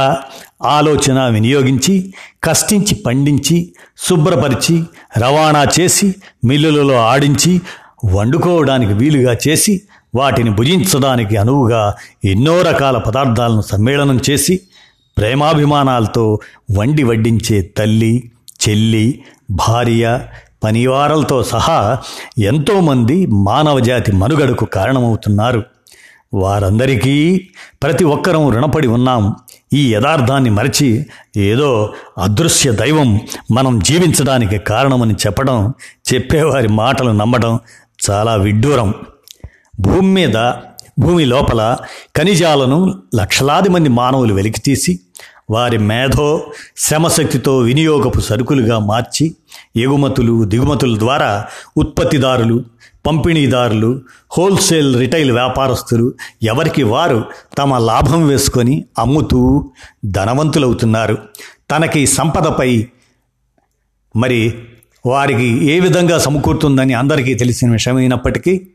[0.63, 3.73] ఆలోచన వినియోగించి కష్టించి పండించి
[4.09, 4.83] శుభ్రపరిచి
[5.17, 6.15] రవాణా చేసి
[6.45, 7.61] మిల్లులలో ఆడించి
[8.05, 9.81] వండుకోవడానికి వీలుగా చేసి
[10.15, 11.95] వాటిని భుజించడానికి అనువుగా
[12.25, 14.59] ఎన్నో రకాల పదార్థాలను సమ్మేళనం చేసి
[15.17, 16.39] ప్రేమాభిమానాలతో
[16.77, 18.31] వండి వడ్డించే తల్లి
[18.69, 20.21] చెల్లి భార్య
[20.63, 21.97] పనివారలతో సహా
[22.39, 25.63] ఎంతోమంది మానవజాతి మనుగడకు కారణమవుతున్నారు.
[26.33, 27.47] వారందరికీ
[27.83, 29.35] ప్రతి ఒక్కరం రుణపడి ఉన్నాం.
[29.73, 31.05] ఈ యథార్థాన్ని మరచి
[31.37, 33.19] ఏదో అదృశ్య దైవం
[33.51, 35.73] మనం జీవించడానికి కారణమని చెప్పడం
[36.13, 37.59] చెప్పేవారి మాటలు నమ్మడం
[38.09, 38.93] చాలా విడ్డూరం.
[39.79, 40.37] భూమి మీద
[40.99, 41.77] భూమి లోపల
[42.17, 44.99] ఖనిజాలను లక్షలాది మంది మానవులు వెలికితీసి
[45.49, 46.43] వారి మేధో
[46.77, 49.35] శ్రమశక్తితో వినియోగపు సరుకులుగా మార్చి
[49.75, 51.45] ఎగుమతులు దిగుమతుల ద్వారా
[51.77, 52.65] ఉత్పత్తిదారులు
[53.05, 57.25] పంపిణీదారులు హోల్సేల్ రిటైల్ వ్యాపారస్తులు ఎవరికి వారు
[57.57, 59.65] తమ లాభం వేసుకొని అమ్ముతూ
[60.05, 61.17] ధనవంతులవుతున్నారు.
[61.71, 62.87] తనకి సంపదపై
[64.15, 64.53] మరి
[65.05, 68.67] వారికి ఏ విధంగా సమకూరుతుందని అందరికీ తెలిసిన విషయమైనప్పటికీ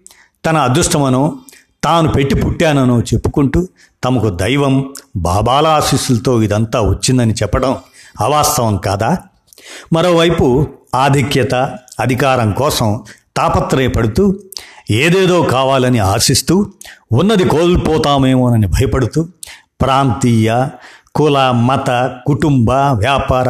[0.45, 1.37] తన అదృష్టమనో
[1.85, 3.69] తాను పెట్టి పుట్టాననో చెప్పుకుంటూ
[4.05, 7.77] తమకు దైవం బాబాల ఆశీస్సులతో ఇదంతా వచ్చిందని చెప్పడం
[8.21, 9.19] అవాస్తవం కాదా?
[9.93, 11.55] మరోవైపు ఆధిక్యత
[12.01, 13.01] అధికారం కోసం
[13.37, 14.37] తాపత్రయపడుతూ
[14.91, 16.67] ఏదేదో కావాలని ఆశిస్తూ
[17.13, 19.27] ఉన్నది కోల్పోతామేమోనని భయపడుతూ
[19.81, 20.69] ప్రాంతీయ
[21.15, 21.91] కుల మత
[22.27, 23.49] కుటుంబ వ్యాపార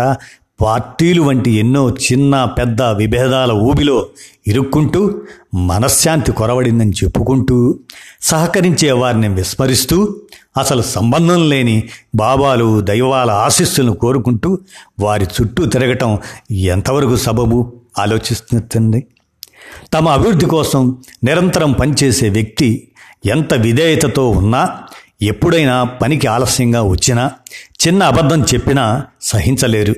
[0.61, 4.07] పార్టీలు వంటి ఎన్నో చిన్న పెద్ద విభేదాల ఊబిలో
[4.47, 5.21] ఇరుక్కుంటూ
[5.55, 7.79] మనశ్శాంతి కొరవడిందని చెప్పుకుంటూ
[8.23, 10.17] సహకరించే వారిని విస్మరిస్తూ
[10.59, 14.59] అసలు సంబంధం లేని బాబాలు దైవాల ఆశీస్సులను కోరుకుంటూ
[15.01, 16.19] వారి చుట్టూ తిరగటం
[16.53, 17.73] ఎంతవరకు సబబు?
[17.99, 19.07] ఆలోచిస్తుంది
[19.93, 22.89] తమ అభివృద్ధి కోసం నిరంతరం పనిచేసే వ్యక్తి
[23.27, 24.79] ఎంత విధేయతతో ఉన్నా
[25.23, 27.31] ఎప్పుడైనా పనికి ఆలస్యంగా వచ్చినా
[27.87, 29.95] చిన్న అబద్ధం చెప్పినా సహించలేరు.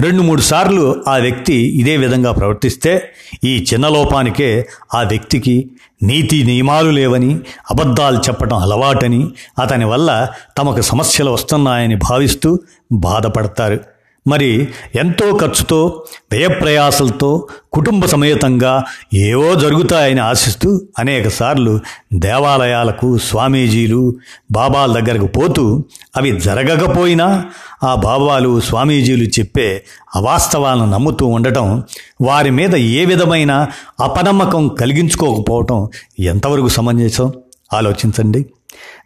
[0.00, 3.12] రెండు మూడు సార్లు ఆ వ్యక్తి ఇదే విధంగా ప్రవర్తిస్తే
[3.44, 5.70] ఈ చిన్న లోపానికే ఆ వ్యక్తికి
[6.02, 7.38] నీతి నియమాలు లేవని
[7.70, 12.58] అబద్ధాలు చెప్పడం అలవాటని అతని వల్ల తమకు సమస్యలు వస్తున్నాయని భావిస్తూ
[12.92, 13.80] బాధపడతారు.
[14.26, 21.80] మరి ఎంతో ఖర్చుతో వ్యయప్రయాసలతో కుటుంబ సమేతంగా ఏవో జరుగుతాయని ఆశిస్తూ అనేకసార్లు
[22.14, 24.14] దేవాలయాలకు స్వామీజీలు
[24.52, 25.84] బాబాల దగ్గరకు పోతూ
[26.16, 27.44] అవి జరగకపోయినా
[27.84, 31.82] ఆ బాబాలు స్వామీజీలు చెప్పే అవాస్తవాలను నమ్ముతూ ఉండటం
[32.20, 33.66] వారి మీద ఏ విధమైన
[34.00, 37.32] అపనమ్మకం కలిగించుకోకపోవటం ఎంతవరకు సమంజసం?
[37.72, 38.46] ఆలోచించండి.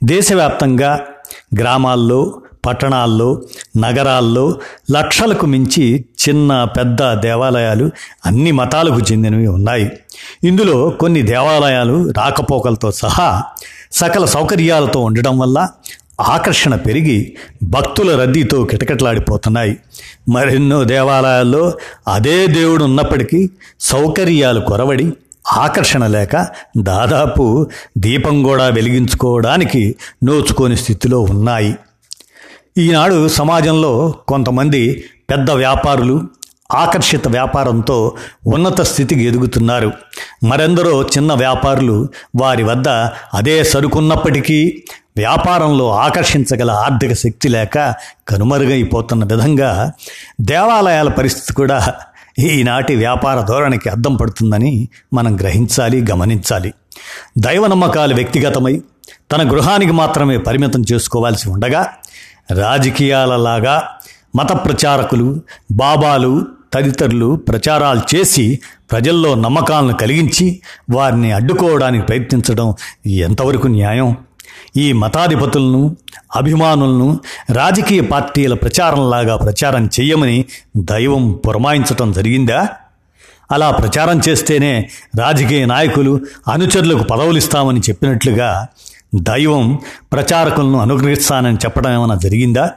[0.05, 1.05] దేశవ్యాప్తంగా
[1.59, 3.42] గ్రామాల్లో పట్టణాల్లో
[3.77, 4.59] నగరాల్లో
[4.92, 7.90] లక్షలకు మించి చిన్న పెద్ద దేవాలయాలు
[8.27, 9.92] అన్ని మతాలకు చెందినవి ఉన్నాయి.
[10.44, 13.42] ఇందులో కొన్ని దేవాలయాలు రాకపోకలతో సహా
[13.92, 15.68] సకల సౌకర్యాలతో ఉండడం వల్ల
[16.20, 19.79] ఆకర్షణ పెరిగి భక్తుల రద్దీతో కిటకిటలాడిపోతున్నాయి.
[20.29, 21.72] మరెన్నో దేవాలయాల్లో
[22.09, 25.12] అదే దేవుడు ఉన్నప్పటికీ సౌకర్యాలు కొరవడి
[25.53, 26.46] ఆకర్షణ లేక
[26.79, 27.66] దాదాపు
[27.98, 31.77] దీపం కూడా వెలిగించుకోవడానికి నోచుకోని స్థితిలో ఉన్నాయి.
[32.78, 36.22] ఈనాడు సమాజంలో కొంతమంది పెద్ద వ్యాపారులు
[36.72, 39.92] ఆకర్షిత వ్యాపారంతో ఉన్నత స్థితికి ఎదుగుతున్నారు.
[40.44, 42.08] మరెందరో చిన్న వ్యాపారులు
[42.40, 42.88] వారి వద్ద
[43.35, 44.82] అదే సరుకున్నప్పటికీ
[45.16, 47.94] వ్యాపారంలో ఆకర్షించగల ఆర్థిక శక్తి లేక
[48.28, 49.92] కనుమరుగైపోతున్న విధంగా
[50.40, 51.94] దేవాలయాల పరిస్థితి కూడా
[52.38, 56.74] ఈనాటి వ్యాపార ధోరణికి అద్దం పడుతుందని మనం గ్రహించాలి గమనించాలి.
[57.38, 58.80] దైవ నమ్మకాలు వ్యక్తిగతమై
[59.32, 61.92] తన గృహానికి మాత్రమే పరిమితం చేసుకోవాల్సి ఉండగా
[62.50, 63.88] రాజకీయాలలాగా
[64.37, 65.40] మత ప్రచారకులు
[65.72, 72.74] బాబాలు తదితరులు ప్రచారాలు చేసి ప్రజల్లో నమ్మకాలను కలిగించి వారిని అడ్డుకోవడానికి ప్రయత్నించడం
[73.07, 74.16] ఎంతవరకు న్యాయం?
[74.76, 75.96] ఈ మతాధిపతులను
[76.37, 80.44] అభిమానులను రాజకీయ పార్టీల ప్రచారంలాగా ప్రచారం చేయమని
[80.76, 82.68] దైవం పురమాయించటం జరిగిందా?
[83.52, 86.20] అలా ప్రచారం చేస్తేనే రాజకీయ నాయకులు
[86.52, 88.66] అనుచరులకు పదవులిస్తామని చెప్పినట్లుగా
[89.14, 89.79] దైవం
[90.12, 92.70] ప్రచారకులను అనుగ్రహిస్తానని చెప్పడం ఏమైనా జరిగిందా?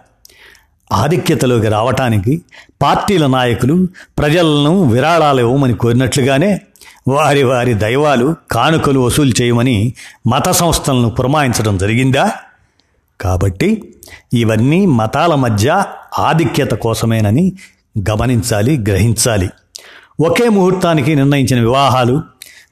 [0.91, 2.41] ఆధిక్యతలోకి రావటానికి
[2.81, 6.61] పార్టీల నాయకులు ప్రజలను విరాళాలు ఇవ్వమని కోరినట్లుగానే
[7.07, 9.93] వారి వారి దైవాలు కానుకలు వసూలు చేయమని
[10.27, 12.31] మత సంస్థలను పురమాయించడం జరిగిందా?
[13.21, 13.95] కాబట్టి
[14.33, 15.83] ఇవన్నీ మతాల మధ్య
[16.19, 17.53] ఆధిక్యత కోసమేనని
[18.09, 19.49] గమనించాలి గ్రహించాలి.
[20.19, 22.21] ఒకే ముహూర్తానికి నిర్ణయించిన వివాహాలు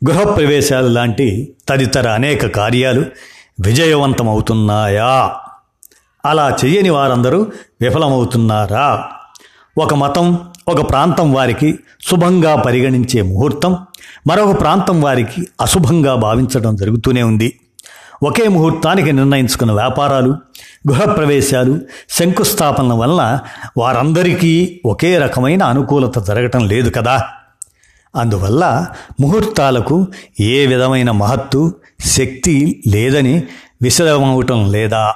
[0.10, 3.06] గృహప్రవేశాలు లాంటి తదితర అనేక కార్యాలు
[3.60, 5.36] విజయవంతమవుతున్నాయా?
[6.26, 7.48] అలా చేయని వారందరూ
[7.82, 9.10] విఫలమవుతున్నారా?
[9.78, 13.78] ఒక మతం ఒక ప్రాంతం వారికి శుభంగా పరిగణించే ముహూర్తం
[14.28, 17.60] మరొక ప్రాంతం వారికి అశుభంగా భావించడం జరుగుతూనే ఉంది.
[18.24, 20.30] ఒకే ముహూర్తానికి నిర్ణయించుకున్న వ్యాపారాలు
[20.90, 23.40] గృహప్రవేశాలు శంకుస్థాపనల వలన
[23.78, 27.24] వారందరికీ ఒకే రకమైన అనుకూలత జరగటం లేదు కదా.
[28.16, 28.88] అందువల్ల
[29.22, 30.08] ముహూర్తాలకు
[30.40, 33.44] ఏ విధమైన మహత్తు శక్తి లేదని
[33.82, 35.14] విశదమవటం లేదా?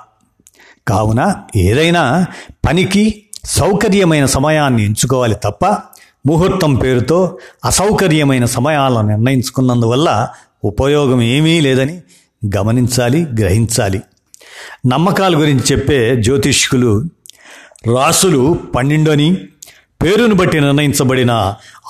[0.87, 2.25] కావున ఏదైనా
[2.67, 5.65] పనికి సౌకర్యమైన సమయాన్ని ఎంచుకోవాలి తప్ప
[6.25, 10.27] ముహూర్తం పేరుతో అసౌకర్యమైన సమయాలను నిర్ణయించుకున్నందువల్ల
[10.63, 12.01] ఉపయోగం ఏమీ లేదని
[12.57, 14.01] గమనించాలి గ్రహించాలి.
[14.87, 17.03] నమ్మకాల గురించి చెప్పే జ్యోతిష్కులు
[17.95, 19.37] రాసులు పన్నెండని
[20.03, 21.31] పేరును బట్టి నిర్ణయించబడిన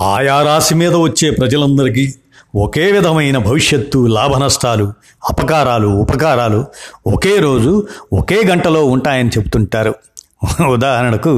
[0.01, 2.13] ఆయా రాశి మీద వచ్చే ప్రజలందరికీ
[2.58, 4.86] ఒకే విధమైన భవిష్యత్తు లాభ నష్టాలు
[5.30, 6.60] అపకారాలు ఉపకారాలు
[7.08, 7.72] ఒకే రోజు
[8.13, 9.93] ఒకే గంటలో ఉంటాయని చెబుతుంటారు
[10.72, 11.34] ఉదాహరణకు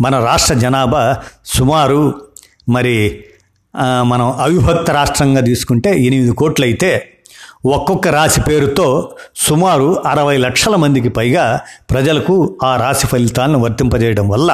[0.00, 1.02] మన రాష్ట్ర జనాభా
[1.46, 2.00] సుమారు
[2.68, 2.96] మరి
[4.02, 6.90] మనం అవిభక్త రాష్ట్రంగా తీసుకుంటే ఎనిమిది కోట్లయితే
[7.66, 8.86] ఒక్కొక్క రాశి పేరుతో
[9.36, 11.44] సుమారు అరవై లక్షల మందికి పైగా
[11.90, 14.50] ప్రజలకు ఆ రాశి ఫలితాలను వర్తింపజేయడం వల్ల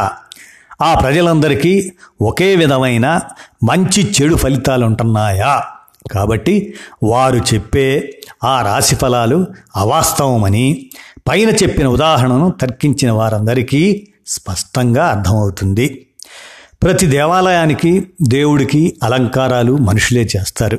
[0.82, 1.72] ఆ ప్రజలందరికీ
[2.22, 3.06] ఒకే విధమైన
[3.62, 5.52] మంచి చెడు ఫలితాలు ఉంటున్నాయా?
[6.10, 10.90] కాబట్టి వారు చెప్పే ఆ రాశి ఫలాలు అవాస్తవమని
[11.28, 16.06] పైన చెప్పిన ఉదాహరణను తర్కించిన వారందరికీ స్పష్టంగా అర్థమవుతుంది.
[16.82, 20.78] ప్రతి దేవాలయానికి దేవుడికి అలంకారాలు మనుషులే చేస్తారు.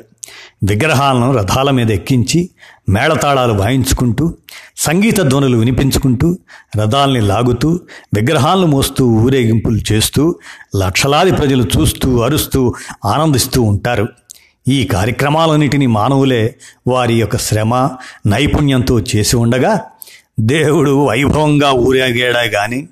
[0.64, 2.50] విగ్రహాలను రథాల మీద ఎక్కించి
[2.88, 4.34] మేళతాళాలు వాయించుకుంటూ
[4.76, 6.38] సంగీత ధ్వనులు వినిపించుకుంటూ
[6.80, 7.80] రథాల్ని లాగుతూ
[8.14, 10.34] విగ్రహాలను మోస్తూ ఊరేగింపులు చేస్తూ
[10.76, 14.08] లక్షలాది ప్రజలు చూస్తూ అరుస్తూ ఆనందిస్తూ ఉంటారు.
[14.68, 16.54] ఈ కార్యక్రమాలన్నిటినీ మానవులే
[16.86, 17.90] వారి యొక్క శ్రమ
[18.26, 19.80] నైపుణ్యంతో చేసి ఉండగా
[20.40, 22.88] దేవుడు వైభవంగా ఊరేగాడా కానీ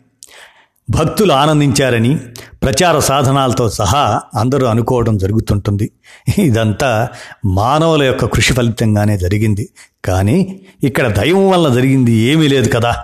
[0.90, 2.18] భక్తులు ఆనందించారని
[2.62, 5.90] ప్రచార సాధనాలతో సహా అందరూ అనుకోవడం జరుగుతుంటుంది.
[6.38, 7.08] ఇదంతా
[7.44, 9.68] మానవుల యొక్క కృషి ఫలితంగానే జరిగింది.
[10.04, 12.96] కానీ ఇక్కడ దైవం వల్ల జరిగింది ఏమీ లేదు కదా.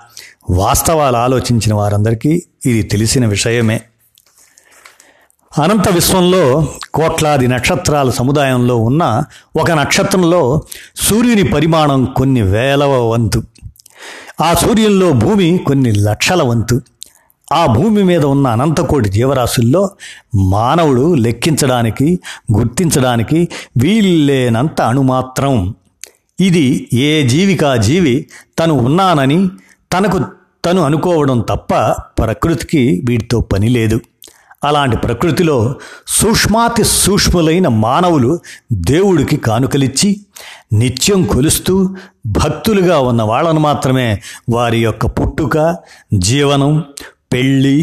[0.50, 3.80] వాస్తవాలు ఆలోచించిన వారందరికీ ఇది తెలిసిన విషయమే.
[5.58, 9.22] అనంత విశ్వంలో కోట్లాది నక్షత్రాల సముదాయంలో ఉన్న
[9.60, 10.62] ఒక నక్షత్రంలో
[10.96, 13.42] సూర్యుని పరిమాణం కొన్ని వేలవ వంతు.
[14.40, 16.80] ఆ సూర్యుల్లో భూమి కొన్ని లక్షల వంతు.
[17.52, 19.90] ఆ భూమి మీద ఉన్న అనంతకోటి జీవరాశుల్లో
[20.34, 22.20] మానవుడు లెక్కించడానికి
[22.56, 25.74] గుర్తించడానికి వీల్లేనంత అణుమాత్రం.
[26.40, 28.26] ఇది ఏ జీవికా జీవి
[28.58, 29.48] తను ఉన్నానని
[29.92, 30.20] తనకు
[30.64, 31.74] తను అనుకోవడం తప్ప
[32.18, 34.00] ప్రకృతికి వీటితో పని లేదు.
[34.64, 35.75] అలాంటి ప్రకృతిలో
[36.07, 38.40] సూక్ష్మాతి సూక్ష్ములైన మానవులు
[38.73, 40.11] దేవుడికి కానుకలిచ్చి
[40.73, 41.75] నిత్యం కొలుస్తూ
[42.27, 44.09] భక్తులుగా ఉన్న వాళ్ళను మాత్రమే
[44.51, 45.57] వారి యొక్క పుట్టుక
[46.14, 46.85] జీవనం
[47.33, 47.79] పెళ్ళి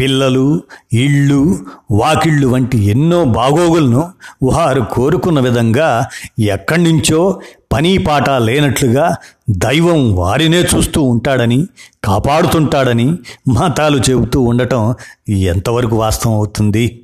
[0.00, 1.58] పిల్లలు ఇళ్ళు
[1.90, 6.06] వాకిళ్ళు వంటి ఎన్నో బాగోగులను వారు కోరుకున్న విధంగా
[6.38, 7.40] ఎక్కడి నుంచో
[7.72, 9.16] పని పాట లేనట్లుగా
[9.50, 11.66] దైవం వారినే చూస్తూ ఉంటాడని
[12.04, 13.14] కాపాడుతుంటాడని
[13.48, 14.94] మతాలు చెబుతూ ఉండటం
[15.28, 17.02] ఎంతవరకు వాస్తవం అవుతుంది?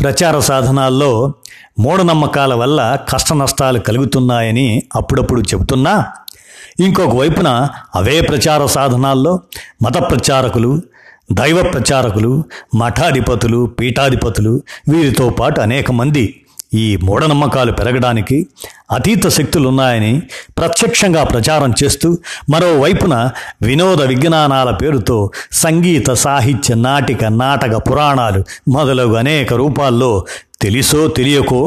[0.00, 1.34] ప్రచార సాధనాల్లో
[1.78, 6.06] మూఢనమ్మకాల వల్ల కష్ట నష్టాలు కలుగుతున్నాయని అప్పుడప్పుడు చెబుతున్నా.
[6.80, 9.40] ఇంకొక వైపున అవే ప్రచార సాధనాల్లో
[9.82, 10.82] మత ప్రచారకులు
[11.32, 12.30] దైవ ప్రచారకులు
[12.74, 14.52] మఠాధిపతులు పీఠాధిపతులు
[14.88, 16.24] వీరితో పాటు అనేక మంది
[16.74, 18.36] ఈ మూఢనమ్మకాలు పెరగడానికి
[18.92, 20.12] అతీత శక్తులున్నాయని
[20.58, 22.08] ప్రత్యక్షంగా ప్రచారం చేస్తూ
[22.50, 23.14] మరోవైపున
[23.62, 25.18] వినోద విజ్ఞానాల పేరుతో
[25.52, 30.12] సంగీత సాహిత్య నాటిక నాటక పురాణాలు మొదలగు అనేక రూపాల్లో
[30.62, 31.60] తెలుసో తెలియకో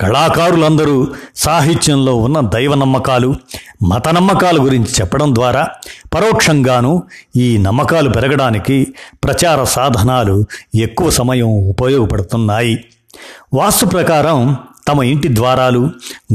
[0.00, 1.06] కళాకారులందరూ
[1.36, 3.34] సాహిత్యంలో ఉన్న దైవ నమ్మకాలు
[3.82, 5.68] మత నమ్మకాల గురించి చెప్పడం ద్వారా
[6.14, 7.02] పరోక్షంగాను
[7.36, 12.84] ఈ నమ్మకాలు పెరగడానికి ప్రచార సాధనాలు ఎక్కువ సమయం ఉపయోగపడుతున్నాయి.
[13.54, 14.56] వాస్తు ప్రకారం
[14.88, 15.90] తమ ఇంటి ద్వారాలు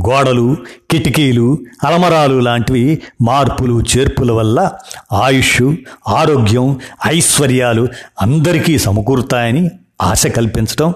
[0.09, 0.57] గోడలు
[0.91, 4.71] కిటికీలు అలమరాలు లాంటివి మార్పులు చేర్పుల వల్ల
[5.13, 5.75] ఆయుష్
[6.07, 7.87] ఆరోగ్యం ఐశ్వర్యాలు
[8.21, 9.71] అందరికీ సమకూరుతాయని
[10.01, 10.93] ఆశ కల్పించడం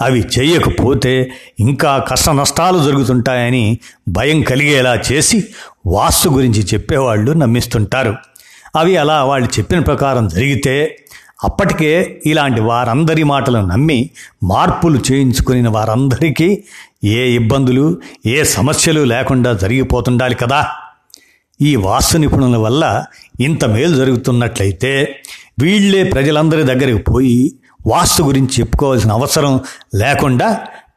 [0.00, 1.30] అవి చేయకపోతే
[1.60, 5.44] ఇంకా కష్ట నష్టాలు జరుగుతుంటాయని భయం కలిగేలా చేసి
[5.86, 8.14] వాస్తు గురించి చెప్పేవాళ్ళు నమ్మిస్తుంటారు.
[8.76, 10.98] అవి అలా వాళ్ళు చెప్పిన ప్రకారం జరిగితే
[11.44, 14.10] అప్పటికే ఇలాంటి వారందరి మాటలను నమ్మి
[14.42, 16.64] మార్పులు చేయించుకుని వారందరికీ
[17.04, 20.66] ఏ ఇబ్బందులు ఏ సమస్యలు లేకుండా జరిగిపోతుండాలి కదా.
[21.62, 23.04] ఈ వాస్తు నిపుణుల వల్ల
[23.40, 25.20] ఇంత మేలు జరుగుతున్నట్లయితే
[25.58, 27.54] వీళ్ళే ప్రజలందరి దగ్గరికి పోయి
[27.86, 29.60] వాస్తు గురించి చెప్పుకోవాల్సిన అవసరం
[29.94, 30.48] లేకుండా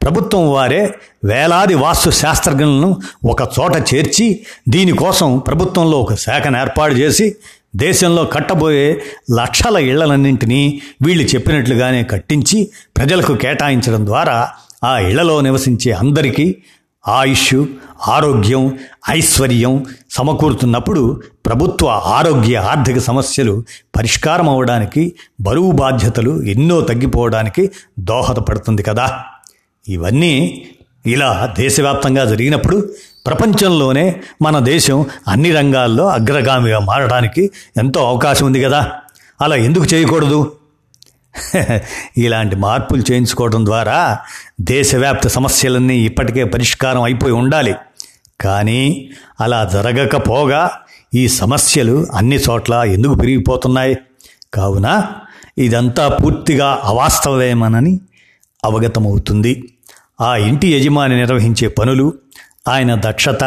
[0.02, 2.88] ప్రభుత్వం వారే వేలాది వాస్తు శాస్త్రజ్ఞులను
[3.26, 4.26] ఒక చోట చేర్చి
[4.68, 7.36] దీనికోసం ప్రభుత్వంలో ఒక శాఖను ఏర్పాటు చేసి
[7.76, 14.36] దేశంలో కట్టబోయే లక్షల ఇళ్ళనన్నింటినీ వీళ్ళు చెప్పినట్లుగానే కట్టించి ప్రజలకు కేటాయించడం ద్వారా
[14.84, 16.46] ఆ ఇళ్ళలో నివసించే అందరికీ
[17.08, 17.64] ఆయుష్
[18.08, 18.78] ఆరోగ్యం
[19.10, 23.64] ఐశ్వర్యం సమకూరుతున్నప్పుడు ప్రభుత్వ ఆరోగ్య ఆర్థిక సమస్యలు
[23.96, 29.20] పరిష్కారం అవడానికి బరువు బాధ్యతలు ఎన్నో తగ్గిపోవడానికి దోహదపడుతుంది కదా.
[29.88, 30.66] ఇవన్నీ
[31.06, 32.90] ఇలా దేశవ్యాప్తంగా జరిగినప్పుడు
[33.26, 38.92] ప్రపంచంలోనే మన దేశం అన్ని రంగాల్లో అగ్రగామిగా మారడానికి ఎంతో అవకాశం ఉంది కదా.
[39.40, 40.52] అలా ఎందుకు చేయకూడదు?
[42.18, 44.18] ఇలాంటి మార్పులు చేయించుకోవడం ద్వారా
[44.60, 47.74] దేశవ్యాప్త సమస్యలన్నీ ఇప్పటికే పరిష్కారం అయిపోయి ఉండాలి.
[48.40, 50.70] కానీ అలా జరగకపోగా
[51.14, 53.98] ఈ సమస్యలు అన్ని చోట్ల ఎందుకు పెరిగిపోతున్నాయి?
[54.54, 55.06] కావున
[55.58, 58.00] ఇదంతా పూర్తిగా అవాస్తవమేమనని
[58.64, 59.72] అవగతమవుతుంది.
[60.20, 62.12] ఆ ఇంటి యజమాని నిర్వహించే పనులు
[62.68, 63.44] ఆయన దక్షత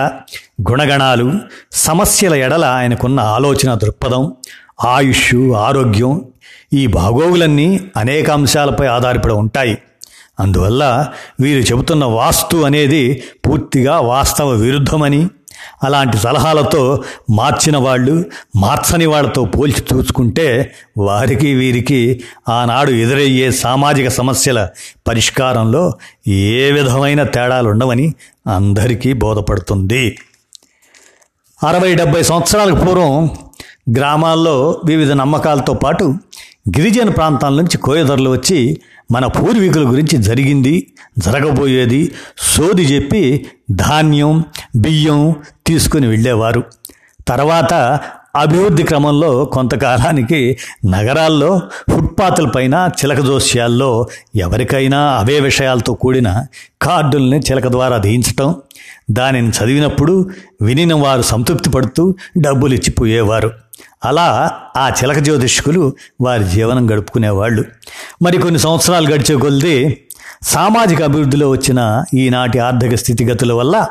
[0.71, 1.33] గుణగణాలు
[1.71, 4.33] సమస్యల ఎడల ఆయనకున్న ఆలోచన దృక్పథం
[4.83, 6.25] ఆయుష్ ఆరోగ్యం
[6.73, 9.77] ఈ భాగోగులన్నీ అనేక అంశాలపై ఆధారపడి ఉంటాయి.
[10.39, 11.07] అందువల్ల
[11.39, 15.27] వీరు చెబుతున్న వాస్తు అనేది పూర్తిగా వాస్తవ విరుద్ధమని
[15.83, 24.69] అలాంటి సలహాలతో మార్చిన వాళ్ళు మార్చని వాళ్ళతో పోల్చి చూసుకుంటే వారికి వీరికి ఆనాడు ఎదురయ్యే సామాజిక సమస్యల
[25.07, 25.93] పరిష్కారంలో
[26.27, 28.13] ఏ విధమైన తేడాలు ఉండవని
[28.55, 30.17] అందరికీ బోధపడుతుంది.
[31.63, 33.29] అరవై డెబ్బై సంవత్సరాలకు పూర్వం
[33.89, 36.05] గ్రామాల్లో వివిధ నమ్మకాలతో పాటు
[36.69, 44.43] గిరిజన ప్రాంతాల నుంచి కోయదొరలు వచ్చి మన పూర్వీకుల గురించి జరిగింది జరగబోయేది సోది చెప్పి ధాన్యం
[44.75, 45.35] బియ్యం
[45.67, 46.63] తీసుకుని వెళ్ళేవారు.
[47.27, 47.99] తర్వాత
[48.35, 56.43] అభివృద్ధి క్రమంలో కొంతకాలానికి నగరాల్లో ఫుట్పాత్లపైన చిలక జోస్యాల్లో ఎవరికైనా అవే విషయాలతో కూడిన
[56.81, 58.55] కార్డుల్ని చిలక ద్వారా దించటం
[59.09, 63.51] దానిని చదివినప్పుడు వినిన వారు సంతృప్తి పడుతూ డబ్బులు ఇచ్చిపోయేవారు
[64.05, 67.65] అలా ఆ చిలక జ్యోతిష్కులు వారి జీవనం గడుపుకునేవాళ్ళు.
[68.21, 70.01] మరి కొన్ని సంవత్సరాలు గడిచే కొలిది
[70.43, 73.85] సామాజిక అభివృద్ధిలో వచ్చిన ఈనాటి ఆర్థిక స్థితిగతుల వల్ల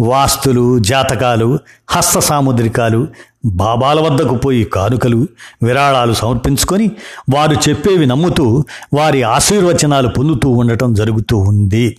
[0.00, 1.58] వాస్తులు జాతకాలు
[1.90, 3.08] హస్త సాముద్రికాలు
[3.44, 5.28] బాబాల వద్దకు పోయి కానుకలు
[5.62, 6.90] విరాళాలు సమర్పించుకొని
[7.30, 11.98] వారు చెప్పేవి నమ్ముతూ వారి ఆశీర్వచనాలు పొందుతూ ఉండటం జరుగుతూ ఉంది.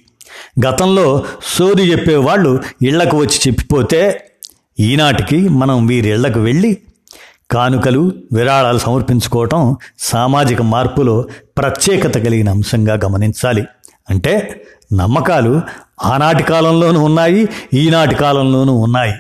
[0.68, 1.24] గతంలో
[1.58, 4.30] సోది చెప్పేవాళ్ళు ఇళ్ళకు వచ్చి చెప్పిపోతే
[4.80, 6.78] ఈనాటికి మనం వీరి ఇళ్ళకు వెళ్ళి
[7.52, 11.26] కానుకలు విరాళాలు సమర్పించుకోవటం సామాజిక మార్పులో
[11.58, 13.66] ప్రత్యేకత కలిగిన అంశంగా గమనించాలి.
[14.10, 15.62] అంటే నమ్మకాలు
[16.04, 19.14] ఆనాటి కాలంలోనూ ఉన్నాయి ఈనాటి కాలంలోనూ ఉన్నాయి.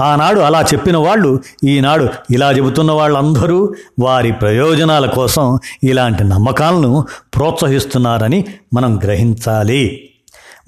[0.00, 7.04] ఆనాడు అలా చెప్పిన వాళ్ళు ఈనాడు ఇలా చెబుతున్న వాళ్ళందరూ వారి ప్రయోజనాల కోసం ఇలాంటి నమ్మకాలను
[7.34, 10.10] ప్రోత్సహిస్తున్నారని మనం గ్రహించాలి.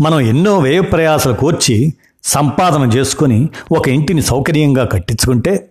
[0.00, 5.70] మనం ఎన్నో వ్యయ ప్రయాసాలు కోర్చి సంపాదన చేసుకొని ఒక ఇంటిని సౌకర్యంగా కట్టించుకుంటే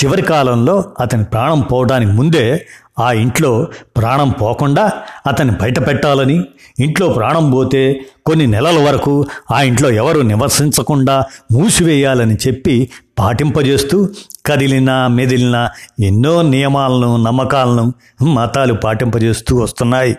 [0.00, 2.66] చివరి కాలంలో అతని ప్రాణం పోవడానికి ముందే
[2.98, 4.90] ఆ ఇంట్లో ప్రాణం పోకుండా
[5.26, 6.44] అతన్ని బయట పెట్టాలని
[6.78, 14.08] ఇంట్లో ప్రాణం పోతే కొన్ని నెలల వరకు ఆ ఇంట్లో ఎవరు నివసించకుండా మూసివేయాలని చెప్పి పాటింపజేస్తూ
[14.46, 15.68] కదిలిన మెదిలిన
[16.00, 20.16] ఎన్నో నియమాలను నమ్మకాలను మతాలు పాటింపజేస్తూ వస్తున్నాయి.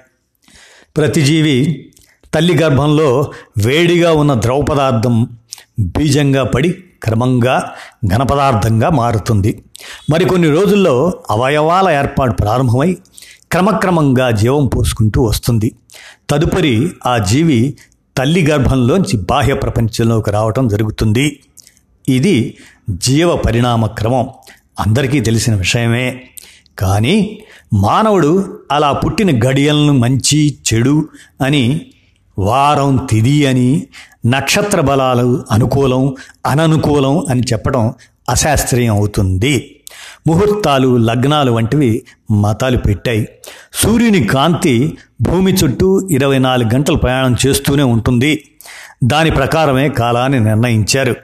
[0.98, 1.91] ప్రతి జీవి
[2.34, 3.32] తల్లి గర్భంలో
[3.66, 5.38] వేడిగా ఉన్న ద్రవ పదార్థం
[5.80, 6.70] బీజంగా పడి
[7.04, 7.72] క్రమంగా
[8.06, 9.64] ఘనపదార్థంగా మారుతుంది.
[10.12, 12.98] మరికొన్ని రోజుల్లో అవయవాల ఏర్పాటు ప్రారంభమై
[13.52, 15.72] క్రమక్రమంగా జీవం పోసుకుంటూ వస్తుంది.
[16.30, 17.78] తదుపరి ఆ జీవి
[18.18, 21.40] తల్లి గర్భంలోంచి బాహ్య ప్రపంచంలోకి రావటం జరుగుతుంది.
[22.10, 22.58] ఇది
[22.90, 24.30] జీవ పరిణామ క్రమం.
[24.80, 26.22] అందరికీ తెలిసిన విషయమే.
[26.80, 31.10] కానీ మానవుడు అలా పుట్టిన గడియలను మంచి చెడు
[31.46, 31.82] అని
[32.42, 33.88] వారం తిది అని
[34.26, 37.94] నక్షత్ర బలాలు అనుకూలం అననుకూలం అని చెప్పడం
[38.30, 39.82] అశాస్త్రీయం అవుతుంది.
[40.28, 42.02] ముహూర్తాలు లగ్నాలు వంటివి
[42.32, 43.28] మతాలు పెట్టాయి.
[43.74, 48.44] సూర్యుని కాంతి భూమి చుట్టూ ఇరవై నాలుగు గంటలు ప్రయాణం చేస్తూనే ఉంటుంది.
[49.04, 51.16] దాని ప్రకారమే కాలాన్ని నిర్ణయించారు.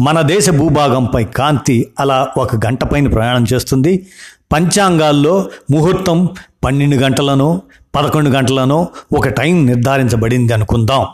[0.00, 4.06] మన దేశ భూభాగంపై కాంతి అలా ఒక గంట పైన ప్రయాణం చేస్తుంది.
[4.52, 6.28] పంచాంగాల్లో ముహూర్తం
[6.64, 7.62] పన్నెండు గంటలను
[7.94, 11.06] పదకొండు గంటలను ఒక టైం నిర్ధారించబడింది అనుకుందాం.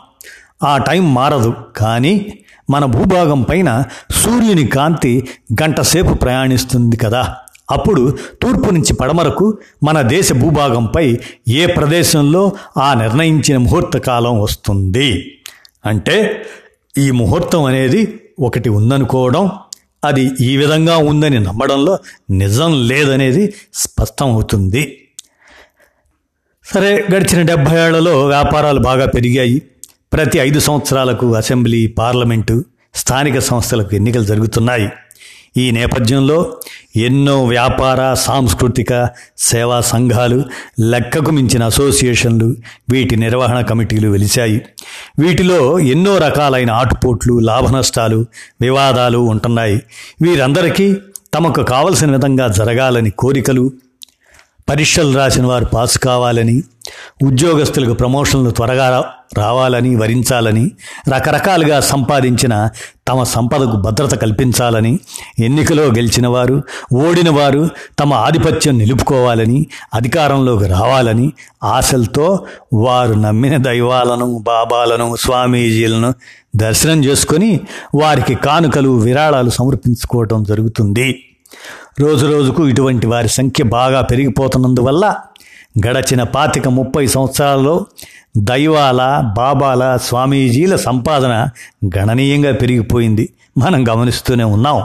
[0.63, 5.27] ఆ టైం మారదు కానీ మన భూభాగం పైన సూర్యుని కాంతి
[5.63, 7.35] గంటసేపు ప్రయాణిస్తుంది కదా.
[7.71, 15.39] అప్పుడు తూర్పు నుంచి పడమరకు మన దేశ భూభాగంపై ఏ ప్రదేశంలో ఆ నిర్ణయించిన ముహూర్త కాలం వస్తుంది?
[15.85, 16.45] అంటే
[16.97, 19.51] ఈ ముహూర్తం అనేది ఒకటి ఉందనుకోవడం
[20.05, 21.97] అది ఈ విధంగా ఉందని నమ్మడంలో
[22.31, 25.04] నిజం లేదనేది స్పష్టం అవుతుంది
[26.73, 29.61] సరే గడిచిన డెబ్భై ఏళ్ళలో వ్యాపారాలు బాగా పెరిగాయి.
[30.13, 34.89] ప్రతి ఐదు సంవత్సరాలకు అసెంబ్లీ పార్లమెంటు స్థానిక సంస్థలకు ఎన్నికలు జరుగుతున్నాయి.
[35.57, 36.57] ఈ నేపథ్యంలో
[36.95, 40.43] ఎన్నో వ్యాపార సాంస్కృతిక సేవా సంఘాలు
[40.79, 42.55] లెక్కకు మించిన అసోసియేషన్లు
[42.89, 44.61] వీటి నిర్వహణ కమిటీలు వెలిశాయి.
[45.19, 48.25] వీటిలో ఎన్నో రకాలైన ఆటుపోట్లు లాభనష్టాలు
[48.61, 49.81] వివాదాలు ఉంటున్నాయి.
[50.21, 50.95] వీరందరికీ
[51.33, 53.71] తమకు కావలసిన విధంగా జరగాలని కోరికలు
[54.69, 56.63] పరీక్షలు రాసిన వారు పాస్ కావాలని
[57.23, 59.03] ఉద్యోగస్తులకు ప్రమోషన్లు త్వరగా
[59.37, 60.71] రావాలని వరించాలని
[61.09, 62.69] రకరకాలుగా సంపాదించిన
[63.07, 64.99] తమ సంపదకు భద్రత కల్పించాలని
[65.39, 66.63] ఎన్నికలో గెలిచిన వారు
[66.93, 76.13] ఓడిన వారు తమ ఆధిపత్యం నిలుపుకోవాలని అధికారంలోకి రావాలని ఆశలతో వారు నమ్మిన దైవాలను బాబాలను స్వామీజీలను
[76.55, 77.59] దర్శనం చేసుకొని
[77.95, 81.21] వారికి కానుకలు విరాళాలు సమర్పించుకోవటం జరుగుతుంది.
[81.99, 85.15] రోజు రోజుకు ఇటువంటి వారి సంఖ్య బాగా పెరిగిపోతున్నందువల్ల
[85.87, 87.85] గడచిన పాతిక ముప్పై సంవత్సరాల్లో
[88.37, 91.47] దైవాల బాబాల స్వామీజీల సంపాదన
[91.97, 93.29] గణనీయంగా పెరిగిపోయింది.
[93.57, 94.81] మనం గమనిస్తూనే ఉన్నాం.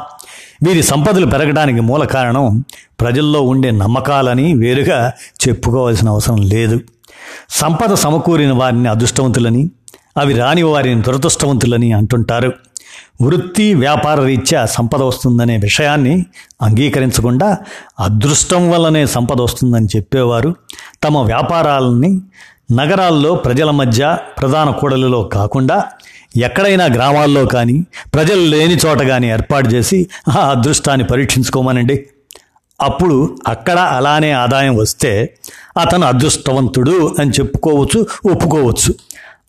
[0.63, 2.65] వీరి సంపదలు పెరగడానికి మూల కారణం
[3.01, 5.13] ప్రజల్లో ఉండే నమ్మకాలని వేరుగా
[5.49, 6.81] చెప్పుకోవాల్సిన అవసరం లేదు.
[7.51, 9.71] సంపద సమకూరిన వారిని అదృష్టవంతులని
[10.17, 12.53] అవి రాని వారిని దురదృష్టవంతులని అంటుంటారు.
[13.23, 16.27] వృత్తి వ్యాపార రీత్యా సంపద వస్తుందనే విషయాన్ని
[16.63, 17.59] అంగీకరించకుండా
[18.01, 20.55] అదృష్టం వల్లనే సంపద వస్తుందని చెప్పేవారు.
[21.05, 22.21] తమ వ్యాపారాలని
[22.73, 25.85] నగరాల్లో ప్రజల మధ్య ప్రధాన కూడలిలో కాకుండా
[26.37, 32.07] ఎక్కడైనా గ్రామాల్లో కానీ ప్రజలు లేని చోట కానీ ఏర్పాటు చేసి ఆ అదృష్టాన్ని పరీక్షించుకోమనండి.
[32.81, 35.37] అప్పుడు అక్కడ అలానే ఆదాయం వస్తే
[35.81, 38.95] అతను అదృష్టవంతుడు అని చెప్పుకోవచ్చు ఒప్పుకోవచ్చు.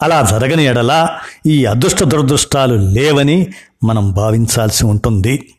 [0.02, 1.08] అలా జరగని ఎడల
[1.46, 3.48] ఈ అదృష్ట దురదృష్టాలు లేవని
[3.84, 5.50] మనం భావించాల్సి ఉంటుంది.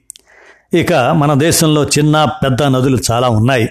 [0.75, 3.69] ఇక మన దేశంలో చిన్న పెద్ద నదులు చాలా ఉన్నాయి.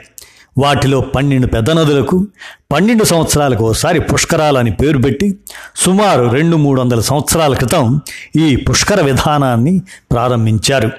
[0.58, 2.28] వాటిలో పన్నెండు పెద్ద నదులకు
[2.72, 5.38] పన్నెండు సంవత్సరాలకు ఒకసారి పుష్కరాలని పేరు పెట్టి
[5.76, 8.02] సుమారు రెండు మూడు వందల సంవత్సరాల క్రితం
[8.36, 10.92] ఈ పుష్కర విధానాన్ని ప్రారంభించారు.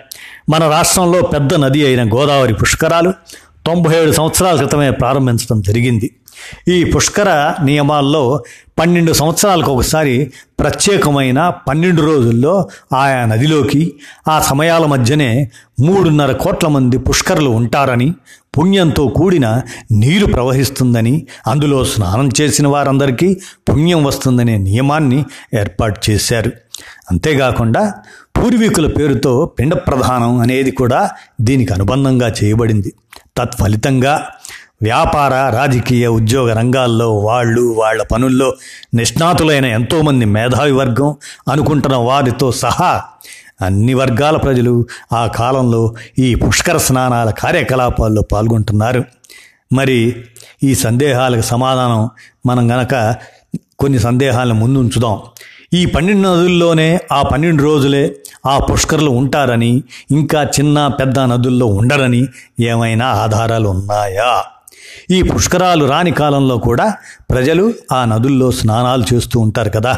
[0.51, 3.13] మన రాష్ట్రంలో పెద్ద నది అయిన గోదావరి పుష్కరాలు
[3.67, 6.11] తొంభై ఏడు సంవత్సరాల క్రితమే ప్రారంభించడం జరిగింది.
[6.69, 8.43] ఈ పుష్కర నియమాల్లో
[8.79, 13.93] పన్నెండు సంవత్సరాలకు ఒకసారి ప్రత్యేకమైన పన్నెండు రోజుల్లో ఆయా నదిలోకి
[14.29, 15.51] ఆ సమయాల మధ్యనే
[15.81, 18.15] మూడున్నర కోట్ల మంది పుష్కరులు ఉంటారని
[18.59, 19.63] పుణ్యంతో కూడిన
[19.93, 26.53] నీరు ప్రవహిస్తుందని అందులో స్నానం చేసిన వారందరికీ పుణ్యం వస్తుందనే నియమాన్ని ఏర్పాటు చేశారు.
[27.11, 27.95] అంతేకాకుండా
[28.37, 31.11] పూర్వీకుల పేరుతో పిండ ప్రధానం అనేది కూడా
[31.41, 32.93] దీనికి అనుబంధంగా చేయబడింది.
[33.37, 34.27] తత్ఫలితంగా
[34.83, 38.55] వ్యాపార రాజకీయ ఉద్యోగ రంగాల్లో వాళ్ళు వాళ్ళ పనుల్లో
[38.95, 41.17] నిష్ణాతులైన ఎంతోమంది మేధావి వర్గం
[41.49, 43.03] అనుకుంటున్న వారితో సహా
[43.61, 49.05] అన్ని వర్గాల ప్రజలు ఆ కాలంలో ఈ పుష్కర స్నానాల కార్యకలాపాల్లో పాల్గొంటున్నారు.
[49.73, 50.25] మరి
[50.63, 52.11] ఈ సందేహాలకు సమాధానం
[52.47, 53.15] మనం గనక
[53.79, 55.21] కొన్ని సందేహాలను ముందు ఉంచుదాం
[55.75, 58.17] ఈ పన్నెండు నదుల్లోనే ఆ పన్నెండు రోజులే
[58.47, 62.29] ఆ పుష్కరులు ఉంటారని ఇంకా చిన్న పెద్ద నదుల్లో ఉండరని
[62.61, 64.43] ఏమైనా ఆధారాలు ఉన్నాయా
[65.13, 66.87] ఈ పుష్కరాలు రాని కాలంలో కూడా
[67.31, 69.93] ప్రజలు ఆ నదుల్లో స్నానాలు చేస్తూ ఉంటారు కదా.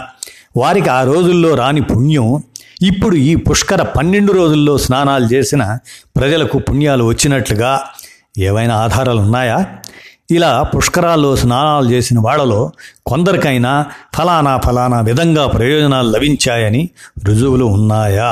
[0.57, 2.29] వారికి ఆ రోజుల్లో రాని పుణ్యం
[2.83, 5.79] ఇప్పుడు ఈ పుష్కర పన్నెండు రోజుల్లో స్నానాలు చేసిన
[6.17, 7.73] ప్రజలకు పుణ్యాలు వచ్చినట్లుగా
[8.39, 9.59] ఏవైనా ఆధారాలు ఉన్నాయా?
[10.31, 12.61] ఇలా పుష్కరాల్లో స్నానాలు చేసిన వాళ్ళలో
[13.07, 13.73] కొందరికైనా
[14.15, 16.83] ఫలానా ఫలానా విధంగా ప్రయోజనాలు లభించాయని
[17.25, 18.31] రుజువులు ఉన్నాయా?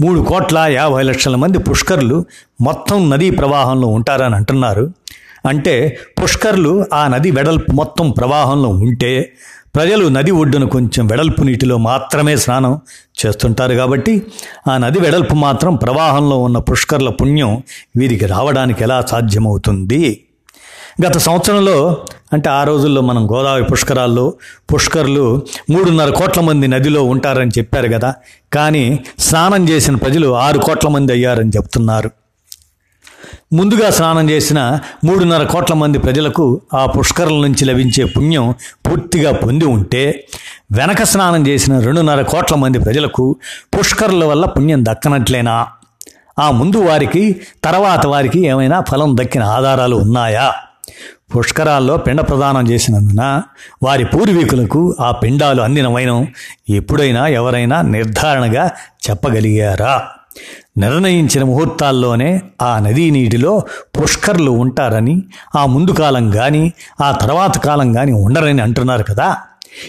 [0.00, 2.24] మూడు కోట్ల యాభై లక్షల మంది పుష్కర్లు
[2.60, 4.84] మొత్తం నదీ ప్రవాహంలో ఉంటారని అంటున్నారు.
[5.48, 9.32] అంటే పుష్కర్లు ఆ నది వెడల్పు మొత్తం ప్రవాహంలో ఉంటే
[9.74, 12.80] ప్రజలు నది ఒడ్డున కొంచెం వెడల్పు నీటిలో మాత్రమే స్నానం
[13.24, 14.22] చేస్తుంటారు కాబట్టి
[14.68, 17.62] ఆ నది వెడల్పు మాత్రం ప్రవాహంలో ఉన్న పుష్కర్ల పుణ్యం
[17.96, 20.24] వీరికి రావడానికి ఎలా సాధ్యమవుతుంది?
[21.06, 24.34] గత సంవత్సరంలో అంటే ఆ రోజుల్లో మనం గోదావరి పుష్కరాల్లో
[24.74, 28.14] పుష్కర్లు మూడున్నర కోట్ల మంది నదిలో ఉంటారని చెప్పారు కదా.
[28.52, 32.10] కానీ స్నానం చేసిన ప్రజలు ఆరు కోట్ల మంది అయ్యారని చెప్తున్నారు.
[33.52, 34.60] ముందుగా స్నానం చేసిన
[35.04, 36.44] మూడున్నర కోట్ల మంది ప్రజలకు
[36.74, 38.54] ఆ పుష్కరం నుంచి లభించే పుణ్యం
[38.86, 40.24] పూర్తిగా పొంది ఉంటే
[40.72, 43.36] వెనక స్నానం చేసిన రెండున్నర కోట్ల మంది ప్రజలకు
[43.76, 45.66] పుష్కరుల వల్ల పుణ్యం దక్కనట్లేనా?
[46.38, 50.46] ఆ ముందు వారికి తర్వాత వారికి ఏమైనా ఫలం దక్కిన ఆధారాలు ఉన్నాయా?
[51.34, 53.42] పుష్కరాల్లో పిండ ప్రదానం చేసినందున
[53.82, 56.26] వారి పూర్వీకులకు ఆ పిండాలు అందినవైనం
[56.70, 58.66] ఎప్పుడైనా ఎవరైనా నిర్ధారణగా
[59.10, 59.94] చెప్పగలిగారా?
[60.78, 63.62] నిర్ణయించిన ముహూర్తాల్లోనే ఆ నదీ నీటిలో
[64.00, 65.22] పుష్కర్లు ఉంటారని
[65.56, 69.36] ఆ ముందు కాలం కానీ ఆ తర్వాత కాలం కానీ ఉండరని అంటున్నారు కదా.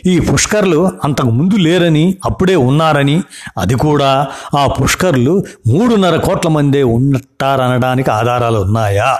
[0.05, 3.21] ఈ పుష్కర్లు అంతకు ముందు లేరని అప్పుడే ఉన్నారని
[3.57, 4.27] అది కూడా
[4.59, 9.17] ఆ పుష్కర్లు మూడున్నర కోట్ల మందే ఉంటారనడానికి ఆధారాలు ఉన్నాయా?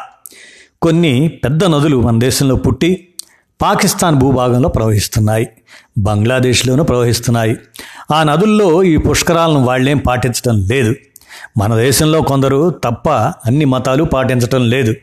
[0.82, 3.08] కొన్ని పెద్ద నదులు మన దేశంలో పుట్టి
[3.62, 5.50] పాకిస్తాన్ భూభాగంలో ప్రవహిస్తున్నాయి
[5.98, 7.58] బంగ్లాదేశ్లోనూ ప్రవహిస్తున్నాయి.
[8.14, 10.96] ఆ నదుల్లో ఈ పుష్కరాలను వాళ్ళేం పాటించడం లేదు.
[11.58, 14.96] మన దేశంలో కొందరు తప్ప అన్ని మతాలు పాటించటం లేదు.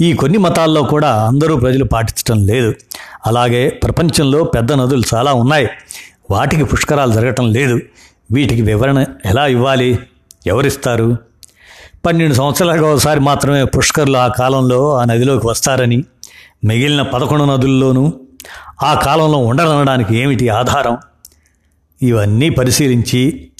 [0.00, 2.74] ఈ కొన్ని మతాల్లో కూడా అందరూ ప్రజలు పాటించటం లేదు.
[3.26, 5.68] అలాగే ప్రపంచంలో పెద్ద నదులు చాలా ఉన్నాయి.
[6.30, 7.80] వాటికి పుష్కరాలు జరగటం లేదు.
[8.32, 9.98] వీటికి వివరణ ఎలా ఇవ్వాలి?
[10.46, 11.16] ఎవరిస్తారు?
[12.06, 16.04] పన్నెండు సంవత్సరాలకు ఒకసారి మాత్రమే పుష్కరులు ఆ కాలంలో ఆ నదిలోకి వస్తారని
[16.64, 18.12] మిగిలిన పదకొండు నదుల్లోనూ
[18.82, 20.98] ఆ కాలంలో ఉండనడానికి ఏమిటి ఆధారం?
[22.02, 23.50] ఇవన్నీ పరిశీలించి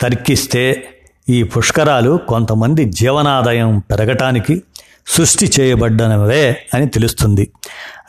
[0.00, 0.91] తర్కిస్తే
[1.30, 4.62] ఈ పుష్కరాలు కొంతమంది జీవనాదాయం పెరగటానికి
[5.06, 7.50] సృష్టి చేయబడ్డనవే అని తెలుస్తుంది.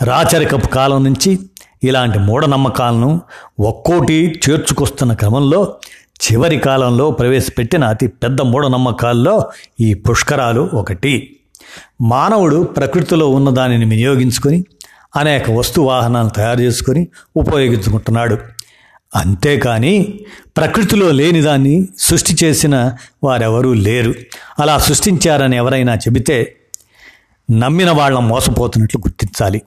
[0.02, 1.40] రాచరికపు కాలం నుంచి
[1.84, 3.22] ఇలాంటి మూఢనమ్మకాలను
[3.60, 5.76] ఒక్కోటి చేర్చుకొస్తున్న క్రమంలో
[6.22, 9.50] చివరి కాలంలో ప్రవేశపెట్టిన అతి పెద్ద మూఢనమ్మకాల్లో
[9.82, 11.38] ఈ పుష్కరాలు ఒకటి.
[12.02, 14.66] మానవుడు ప్రకృతిలో ఉన్న దానిని వినియోగించుకొని
[15.16, 18.38] అనేక వస్తు వాహనాలను తయారు చేసుకొని ఉపయోగించుకుంటున్నాడు.
[19.16, 20.20] అంతేకాని
[20.58, 22.94] ప్రకృతిలో లేని దాన్ని సృష్టి చేసిన
[23.24, 24.14] వారెవరూ లేరు.
[24.60, 26.56] అలా సృష్టించారని ఎవరైనా చెబితే
[27.52, 29.62] నమ్మిన వాళ్ళం మోసపోతున్నట్లు గుర్తించాలి.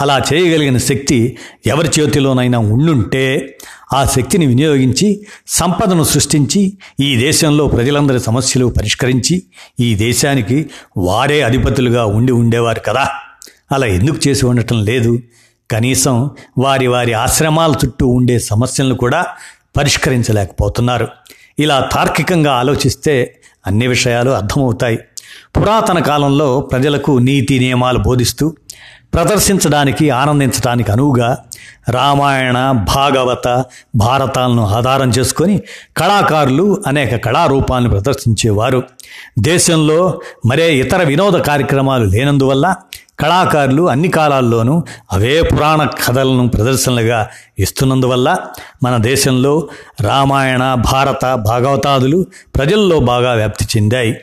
[0.00, 3.58] అలా చేయగలిగిన శక్తి ఎవరి చేతిలోనైనా ఉండుంటే
[3.92, 9.42] ఆ శక్తిని వినియోగించి సంపదను సృష్టించి ఈ దేశంలో ప్రజలందరి సమస్యలు పరిష్కరించి
[9.80, 13.08] ఈ దేశానికి వారే అధిపతులుగా ఉండి ఉండేవారు కదా.
[13.72, 15.18] అలా ఎందుకు చేసి ఉండటం లేదు?
[15.72, 19.20] కనీసం వారి వారి ఆశ్రమాల చుట్టూ ఉండే సమస్యలను కూడా
[19.76, 21.08] పరిష్కరించలేకపోతున్నారు.
[21.58, 23.14] ఇలా తార్కికంగా ఆలోచిస్తే
[23.66, 24.98] అన్ని విషయాలు అర్థమవుతాయి.
[25.56, 28.46] పురాతన కాలంలో ప్రజలకు నీతి నియమాలు బోధిస్తూ
[29.14, 31.38] ప్రదర్శించడానికి ఆనందించడానికి అనువుగా
[31.88, 32.58] రామాయణ
[32.96, 33.64] భాగవత
[33.96, 35.56] భారతాలను ఆధారం చేసుకొని
[35.96, 38.82] కళాకారులు అనేక కళారూపాలను ప్రదర్శించేవారు.
[39.38, 42.66] దేశంలో మరే ఇతర వినోద కార్యక్రమాలు లేనందువల్ల
[43.22, 48.36] కళాకారులు అన్ని కాలాల్లోనూ అవే పురాణ కథలను ప్రదర్శనలుగా ఇస్తున్నందువల్ల
[48.82, 49.68] మన దేశంలో
[50.00, 54.20] రామాయణ భారత భాగవతాదులు ప్రజల్లో బాగా వ్యాప్తి చెందాయి.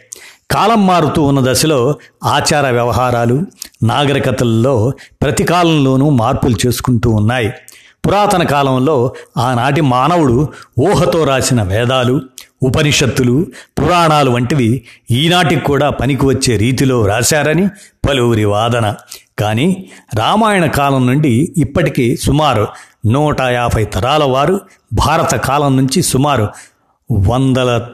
[0.52, 3.42] కాలం మారుతూ ఉన్న దశలో ఆచార వ్యవహారాలు
[3.84, 4.92] నాగరికతల్లో
[5.22, 7.54] ప్రతి కాలంలోనూ మార్పులు చేసుకుంటూ ఉన్నాయి.
[8.08, 10.48] పురాతన కాలంలో ఆనాటి మానవుడు
[10.80, 12.22] ఊహతో రాసిన వేదాలు
[12.64, 13.46] ఉపనిషత్తులు
[13.80, 17.70] పురాణాలు వంటివి ఈనాటికి కూడా పనికి వచ్చే రీతిలో రాశారని
[18.10, 18.96] పలువురి వాదన.
[19.40, 22.68] కానీ రామాయణ కాలం నుండి ఇప్పటికీ సుమారు
[23.08, 24.62] నూట యాభై తరాల వారు
[24.94, 26.48] భారత కాలం నుంచి సుమారు
[27.12, 27.88] వందల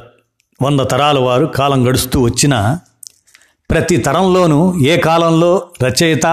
[0.62, 2.78] వంద తరాల వారు కాలం గడుస్తూ వచ్చిన
[3.72, 6.26] ప్రతి తరంలోనూ ఏ కాలంలో రచయిత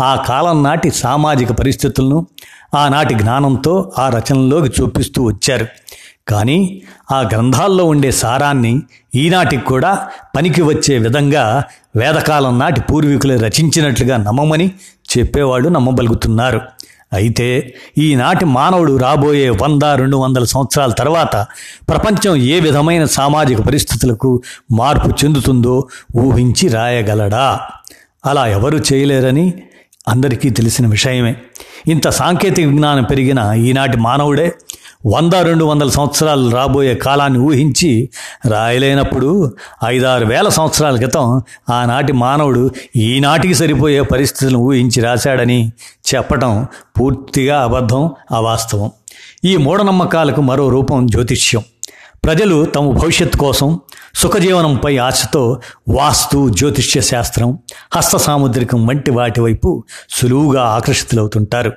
[0.00, 2.26] ఆ కాలం నాటి సామాజిక పరిస్థితులను
[2.74, 5.66] ఆనాటి జ్ఞానంతో ఆ రచనలోకి చూపిస్తూ వచ్చారు.
[6.28, 6.82] కానీ
[7.12, 8.82] ఆ గ్రంథాల్లో ఉండే సారాన్ని
[9.14, 11.64] ఈనాటికి కూడా పనికి వచ్చే విధంగా
[11.96, 14.72] వేదకాలం నాటి పూర్వీకులు రచించినట్లుగా నమ్మమని
[15.18, 16.60] చెప్పేవాడు నమ్మబలుగుతున్నారు.
[17.12, 21.46] అయితే ఈనాటి మానవుడు రాబోయే వంద రెండు వందల సంవత్సరాల తర్వాత
[21.88, 24.42] ప్రపంచం ఏ విధమైన సామాజిక పరిస్థితులకు
[24.72, 27.60] మార్పు చెందుతుందో ఊహించి రాయగలడా?
[28.26, 29.62] అలా ఎవరు చేయలేరని
[30.08, 31.36] అందరికీ తెలిసిన విషయమే.
[31.88, 34.52] ఇంత సాంకేతిక విజ్ఞానం పెరిగిన ఈనాటి మానవుడే
[35.06, 38.08] వంద రెండు వందల సంవత్సరాలు రాబోయే కాలాన్ని ఊహించి
[38.46, 39.52] రాయలేనప్పుడు
[39.84, 45.72] ఐదారు వేల సంవత్సరాల క్రితం ఆనాటి మానవుడు ఈనాటికి సరిపోయే పరిస్థితులను ఊహించి రాశాడని
[46.14, 46.66] చెప్పటం
[47.00, 48.90] పూర్తిగా అబద్ధం అవాస్తవం.
[49.44, 51.64] ఈ మూఢనమ్మకాలకు మరో రూపం జ్యోతిష్యం.
[52.26, 53.80] ప్రజలు తమ భవిష్యత్తు కోసం
[54.14, 57.58] సుఖజీవనంపై ఆశతో వాస్తు జ్యోతిష్య శాస్త్రం
[57.96, 61.72] హస్త సాముద్రికం వంటి వాటి వైపు సులువుగా ఆకర్షితులవుతుంటారు.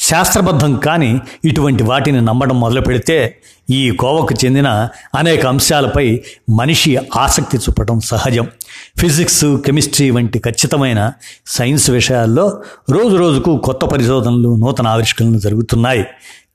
[0.00, 8.00] శాస్త్రబద్ధం కానీ ఇటువంటి వాటిని నమ్మడం మొదలు పెడితే ఈ కోవకు చెందిన అనేక అంశాలపై మనిషి ఆసక్తి చూపడం
[8.00, 8.48] సహజం.
[8.98, 11.12] ఫిజిక్స్ కెమిస్ట్రీ వంటి ఖచ్చితమైన
[11.46, 16.06] సైన్స్ విషయాల్లో రోజు రోజుకు కొత్త పరిశోధనలు నూతన ఆవిష్కరణలు జరుగుతున్నాయి.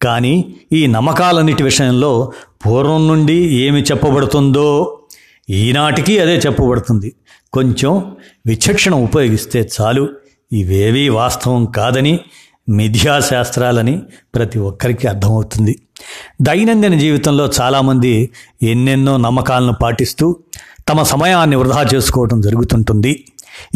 [0.01, 2.31] కానీ ఈ నమ్మకాలన్నిటి విషయంలో
[2.65, 4.97] పూర్వం నుండి ఏమి చెప్పబడుతుందో
[5.49, 7.15] ఈనాటికి అదే చెప్పబడుతుంది.
[7.53, 8.15] కొంచెం
[8.47, 10.09] విచక్షణ ఉపయోగిస్తే చాలు.
[10.53, 12.19] ఇవేవీ వాస్తవం కాదని
[12.69, 14.01] మిథ్యాశాస్త్రాలని
[14.35, 15.79] ప్రతి ఒక్కరికి అర్థమవుతుంది.
[16.41, 18.29] దైనందిన జీవితంలో చాలామంది
[18.63, 20.37] ఎన్నెన్నో నమ్మకాలను పాటిస్తూ
[20.89, 23.25] తమ సమయాన్ని వృధా చేసుకోవడం జరుగుతుంటుంది.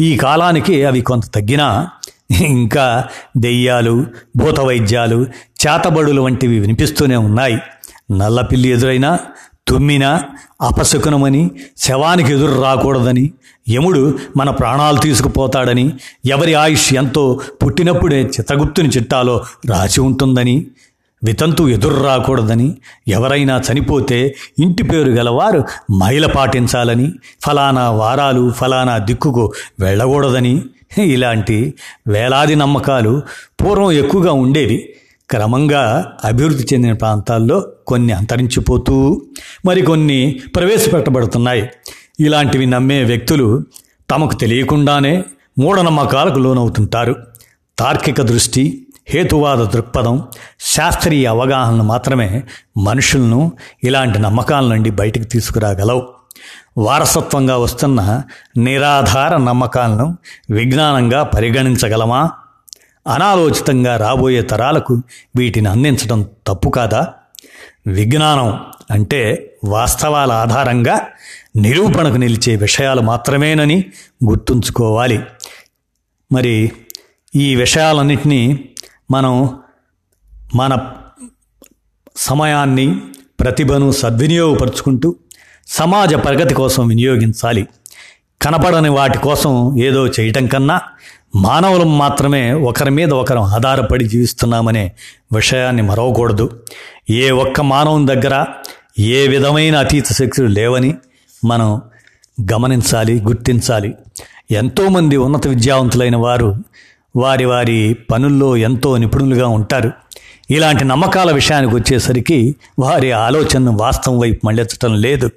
[0.00, 1.90] ఈ కాలానికి అవి కొంత తగ్గినా
[2.40, 3.04] ఇంకా
[3.36, 4.06] దెయ్యాలు
[4.36, 5.26] భూతవైద్యాలు
[5.62, 7.58] చేతబడులు వంటివి వినిపిస్తూనే ఉన్నాయి.
[8.12, 9.18] నల్లపిల్లి ఎదురైనా
[9.68, 10.24] తుమ్మినా
[10.60, 13.32] అపశకునమని శవానికి ఎదురు రాకూడదని
[13.70, 15.92] యముడు మన ప్రాణాలు తీసుకుపోతాడని
[16.26, 20.66] ఎవరి ఆయుష్ ఎంతో పుట్టినప్పుడే చిత్తగుప్తుని చిట్టాలో రాసి ఉంటుందని
[21.24, 22.76] వితంతు ఎదురు రాకూడదని
[23.08, 25.64] ఎవరైనా చనిపోతే ఇంటి పేరు గలవారు
[25.98, 27.12] మహిళ పాటించాలని
[27.42, 30.64] ఫలానా వారాలు ఫలానా దిక్కుకు వెళ్ళకూడదని
[30.98, 31.74] ఇలాంటి
[32.08, 33.22] వేలాది నమ్మకాలు
[33.62, 34.88] పూర్వం ఎక్కువగా ఉండేవి.
[35.30, 39.22] క్రమంగా అభివృద్ధి చెందిన ప్రాంతాల్లో కొన్ని అంతరించిపోతూ
[39.66, 41.68] మరికొన్ని ప్రవేశపెట్టబడుతున్నాయి.
[42.20, 43.62] ఇలాంటివి నమ్మే వ్యక్తులు
[44.10, 45.24] తమకు తెలియకుండానే
[45.58, 47.16] మూఢనమ్మకాలకు లోనవుతుంటారు.
[47.78, 50.22] తార్కిక దృష్టి హేతువాద దృక్పథం
[50.60, 52.42] శాస్త్రీయ అవగాహనలు మాత్రమే
[52.78, 53.52] మనుషులను
[53.84, 56.21] ఇలాంటి నమ్మకాల నుండి బయటకు తీసుకురాగలవు.
[56.78, 58.22] వారసత్వంగా వస్తున్న
[58.56, 60.18] నిరాధార నమ్మకాలను
[60.50, 62.30] విజ్ఞానంగా పరిగణించగలమా?
[63.06, 65.02] అనాలోచితంగా రాబోయే తరాలకు
[65.36, 67.14] వీటిని అందించడం తప్పు కాదా?
[67.86, 71.06] విజ్ఞానం అంటే వాస్తవాల ఆధారంగా
[71.56, 73.84] నిరూపణకు నిలిచే విషయాలు మాత్రమేనని
[74.24, 75.22] గుర్తుంచుకోవాలి.
[76.32, 76.72] మరి
[77.34, 78.68] ఈ విషయాలన్నింటినీ
[79.10, 79.60] మనం
[80.54, 80.92] మన
[82.16, 83.00] సమయాన్ని
[83.40, 85.16] ప్రతిభను సద్వినియోగపరుచుకుంటూ
[85.66, 87.68] సమాజ ప్రగతి కోసం వినియోగించాలి.
[88.42, 90.80] కనపడని వాటి కోసం ఏదో చేయటం కన్నా
[91.36, 94.92] మానవులం మాత్రమే ఒకరి మీద ఒకరం ఆధారపడి జీవిస్తున్నామనే
[95.32, 96.62] విషయాన్ని మరవకూడదు.
[97.10, 98.44] ఏ ఒక్క మానవుని దగ్గర
[98.98, 100.94] ఏ విధమైన అతీత శక్తులు లేవని
[101.44, 101.82] మనం
[102.52, 103.94] గమనించాలి గుర్తించాలి.
[104.50, 106.56] ఎంతోమంది ఉన్నత విద్యావంతులైన వారు
[107.16, 109.92] వారి వారి పనుల్లో ఎంతో నిపుణులుగా ఉంటారు.
[110.50, 115.30] ఇలాంటి నమ్మకాల విషయానికి వచ్చేసరికి వారి ఆలోచనను వాస్తవం వైపు మళ్ళించటం లేదు.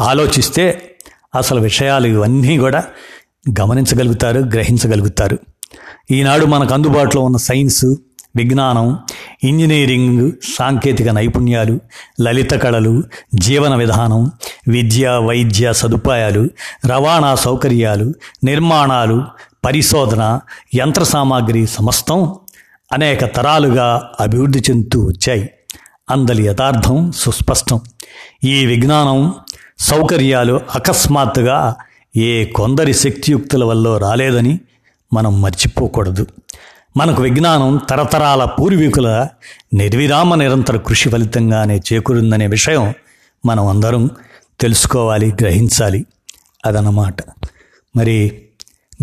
[0.00, 0.96] ఆలోచిస్తే
[1.34, 2.84] అసలు విషయాలు ఇవన్నీ కూడా
[3.60, 5.38] గమనించగలుగుతారు గ్రహించగలుగుతారు.
[6.10, 7.98] ఈనాడు మనకు అందుబాటులో ఉన్న సైన్సు
[8.36, 8.98] విజ్ఞానం
[9.44, 11.78] ఇంజనీరింగ్ సాంకేతిక నైపుణ్యాలు
[12.20, 13.02] లలిత కళలు
[13.34, 14.30] జీవన విధానం
[14.68, 16.48] విద్య వైద్య సదుపాయాలు
[16.86, 18.14] రవాణా సౌకర్యాలు
[18.44, 19.24] నిర్మాణాలు
[19.64, 20.40] పరిశోధన
[20.74, 22.34] యంత్ర సామాగ్రి సమస్తం
[22.92, 25.50] అనేక తరాలుగా అభివృద్ధి చెందుతూ వచ్చాయి.
[26.10, 27.80] అందలి యథార్థం సుస్పష్టం.
[28.44, 29.34] ఈ విజ్ఞానం
[29.78, 31.76] సౌకర్యాలు అకస్మాత్తుగా
[32.16, 34.60] ఏ కొందరి శక్తియుక్తుల వల్ల రాలేదని
[35.12, 36.26] మనం మర్చిపోకూడదు.
[36.96, 39.28] మనకు విజ్ఞానం తరతరాల పూర్వీకుల
[39.74, 42.94] నిర్విరామ నిరంతర కృషి ఫలితంగానే చేకూరిందనే విషయం
[43.46, 44.10] మనం అందరం
[44.60, 46.06] తెలుసుకోవాలి గ్రహించాలి
[46.66, 47.16] అదన్నమాట.
[47.96, 48.42] మరి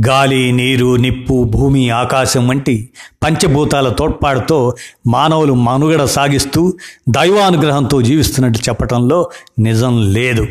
[0.08, 2.90] గాలి నీరు నిప్పు భూమి ఆకాశం వంటి
[3.24, 4.74] పంచభూతాల తోడ్పాటుతో
[5.08, 6.74] మానవులు మనుగడ సాగిస్తూ
[7.10, 9.30] దైవానుగ్రహంతో జీవిస్తున్నట్టు చెప్పడంలో
[9.60, 10.48] నిజం లేదు.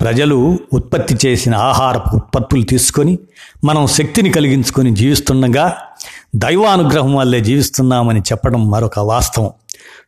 [0.00, 3.18] ప్రజలు ఉత్పత్తి చేసిన ఆహారపు ఉత్పత్తులు తీసుకొని
[3.64, 5.76] మనం శక్తిని కలిగించుకొని జీవిస్తుండగా
[6.36, 9.50] దైవానుగ్రహం వల్లే జీవిస్తున్నామని చెప్పడం మరొక వాస్తవం.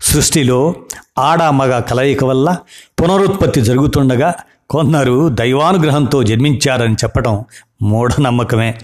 [0.01, 0.75] సృష్టిలో
[1.18, 2.57] ఆడ మగ కలయిక వల్ల
[3.03, 4.35] పునరుత్పత్తి జరుగుతుండగా
[4.70, 7.45] కొందరు దైవానుగ్రహంతో జన్మించారని చెప్పడం
[7.85, 8.78] మూఢనమ్మకమే.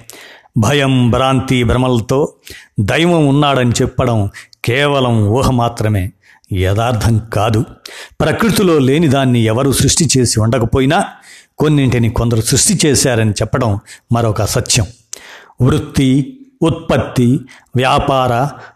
[0.58, 2.32] భయం భ్రాంతి భ్రమలతో
[2.80, 4.30] దైవం ఉన్నాడని చెప్పడం
[4.64, 6.12] కేవలం ఊహ మాత్రమే.
[6.52, 7.64] యథార్థం కాదు.
[8.20, 11.04] ప్రకృతిలో లేని దాన్ని ఎవరు సృష్టి చేసి ఉండకపోయినా
[11.58, 13.80] కొన్నింటిని కొందరు సృష్టి చేశారని చెప్పడం
[14.12, 14.86] మరొక అసత్యం.
[15.62, 17.40] వృత్తి ఉత్పత్తి
[17.76, 18.32] వ్యాపార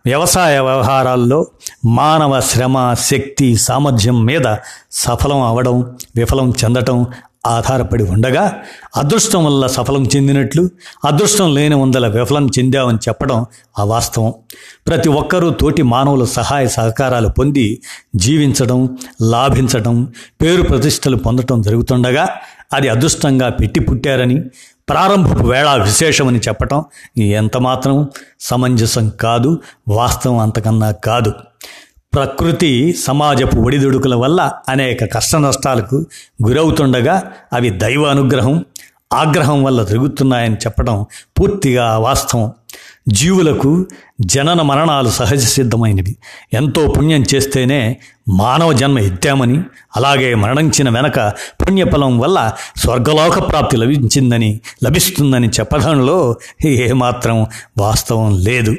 [0.07, 1.47] వ్యవసాయ వ్యవహారాల్లో
[1.85, 4.57] మానవ శ్రమ శక్తి సామర్థ్యం మీద
[4.93, 7.07] సఫలం అవడం విఫలం చెందటం
[7.47, 8.63] ఆధారపడి ఉండగా
[8.97, 10.71] అదృష్టం వల్ల సఫలం చెందినట్లు
[11.05, 13.47] అదృష్టం లేని వందల విఫలం చెందామని చెప్పడం
[13.79, 14.35] అవాస్తవం
[14.87, 17.81] ప్రతి ఒక్కరూ తోటి మానవుల సహాయ సహకారాలు పొంది
[18.17, 20.05] జీవించడం లాభించడం
[20.43, 22.29] పేరు ప్రతిష్టలు పొందటం జరుగుతుండగా
[22.73, 24.43] అది అదృష్టంగా పెట్టి పుట్టారని
[24.89, 26.85] ప్రారంభపు వేళ విశేషమని చెప్పటం
[27.19, 28.09] ఎంతమాత్రం
[28.41, 31.33] సమంజసం కాదు వాస్తవం అంతకన్నా కాదు.
[32.15, 36.07] ప్రకృతి సమాజపు ఒడిదుడుకుల వల్ల అనేక కష్ట నష్టాలకు
[36.47, 38.65] గురవుతుండగా అవి దైవ అనుగ్రహం
[39.13, 41.07] ఆగ్రహం వల్ల తిరుగుతున్నాయని చెప్పడం
[41.41, 42.53] పూర్తిగా వాస్తవం.
[43.09, 43.87] జీవులకు
[44.21, 46.17] జనన మరణాలు సహజ సిద్ధమైనవి.
[46.53, 49.61] ఎంతో పుణ్యం చేస్తేనే మానవ జన్మ ఎత్తామని
[49.97, 51.21] అలాగే మరణించిన వెనక
[51.63, 57.47] పుణ్యఫలం వల్ల స్వర్గలోక ప్రాప్తి లభించిందని లభిస్తుందని చెప్పడంలో ఏమాత్రం
[57.79, 58.77] వాస్తవం లేదు.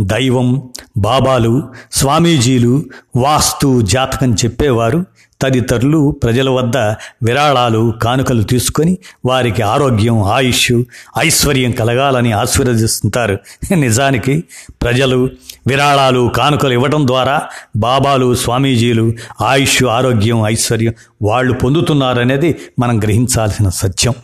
[0.00, 0.62] దైవం
[0.96, 2.82] బాబాలు స్వామీజీలు
[3.16, 5.04] వాస్తు జాతకం చెప్పేవారు.
[5.42, 6.76] తదితరులు ప్రజల వద్ద
[7.22, 10.72] విరాళాలు కానుకలు తీసుకొని వారికి ఆరోగ్యం ఆయుష్
[11.18, 13.38] ఐశ్వర్యం కలగాలని ఆశీర్వదిస్తుంటారు.
[13.74, 14.44] నిజానికి
[14.82, 15.30] ప్రజలు
[15.66, 17.42] విరాళాలు కానుకలు ఇవ్వడం ద్వారా
[17.76, 24.14] బాబాలు స్వామీజీలు ఆయుష్ ఆరోగ్యం ఐశ్వర్యం వాళ్ళు పొందుతున్నారనేది మనం గ్రహించాల్సిన సత్యం.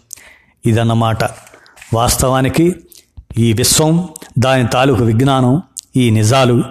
[0.66, 1.24] ఇదన్నమాట.
[1.94, 2.76] వాస్తవానికి
[3.38, 4.08] ఈ విశ్వం
[4.38, 5.62] దాని తాలూకు విజ్ఞానం
[5.96, 6.64] ఈ నిజాలు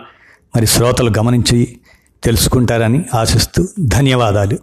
[0.55, 1.77] మరి శ్రోతలు గమనించి
[2.23, 4.57] తెలుసుకుంటారని ఆశిస్తూ ధన్యవాదాలు.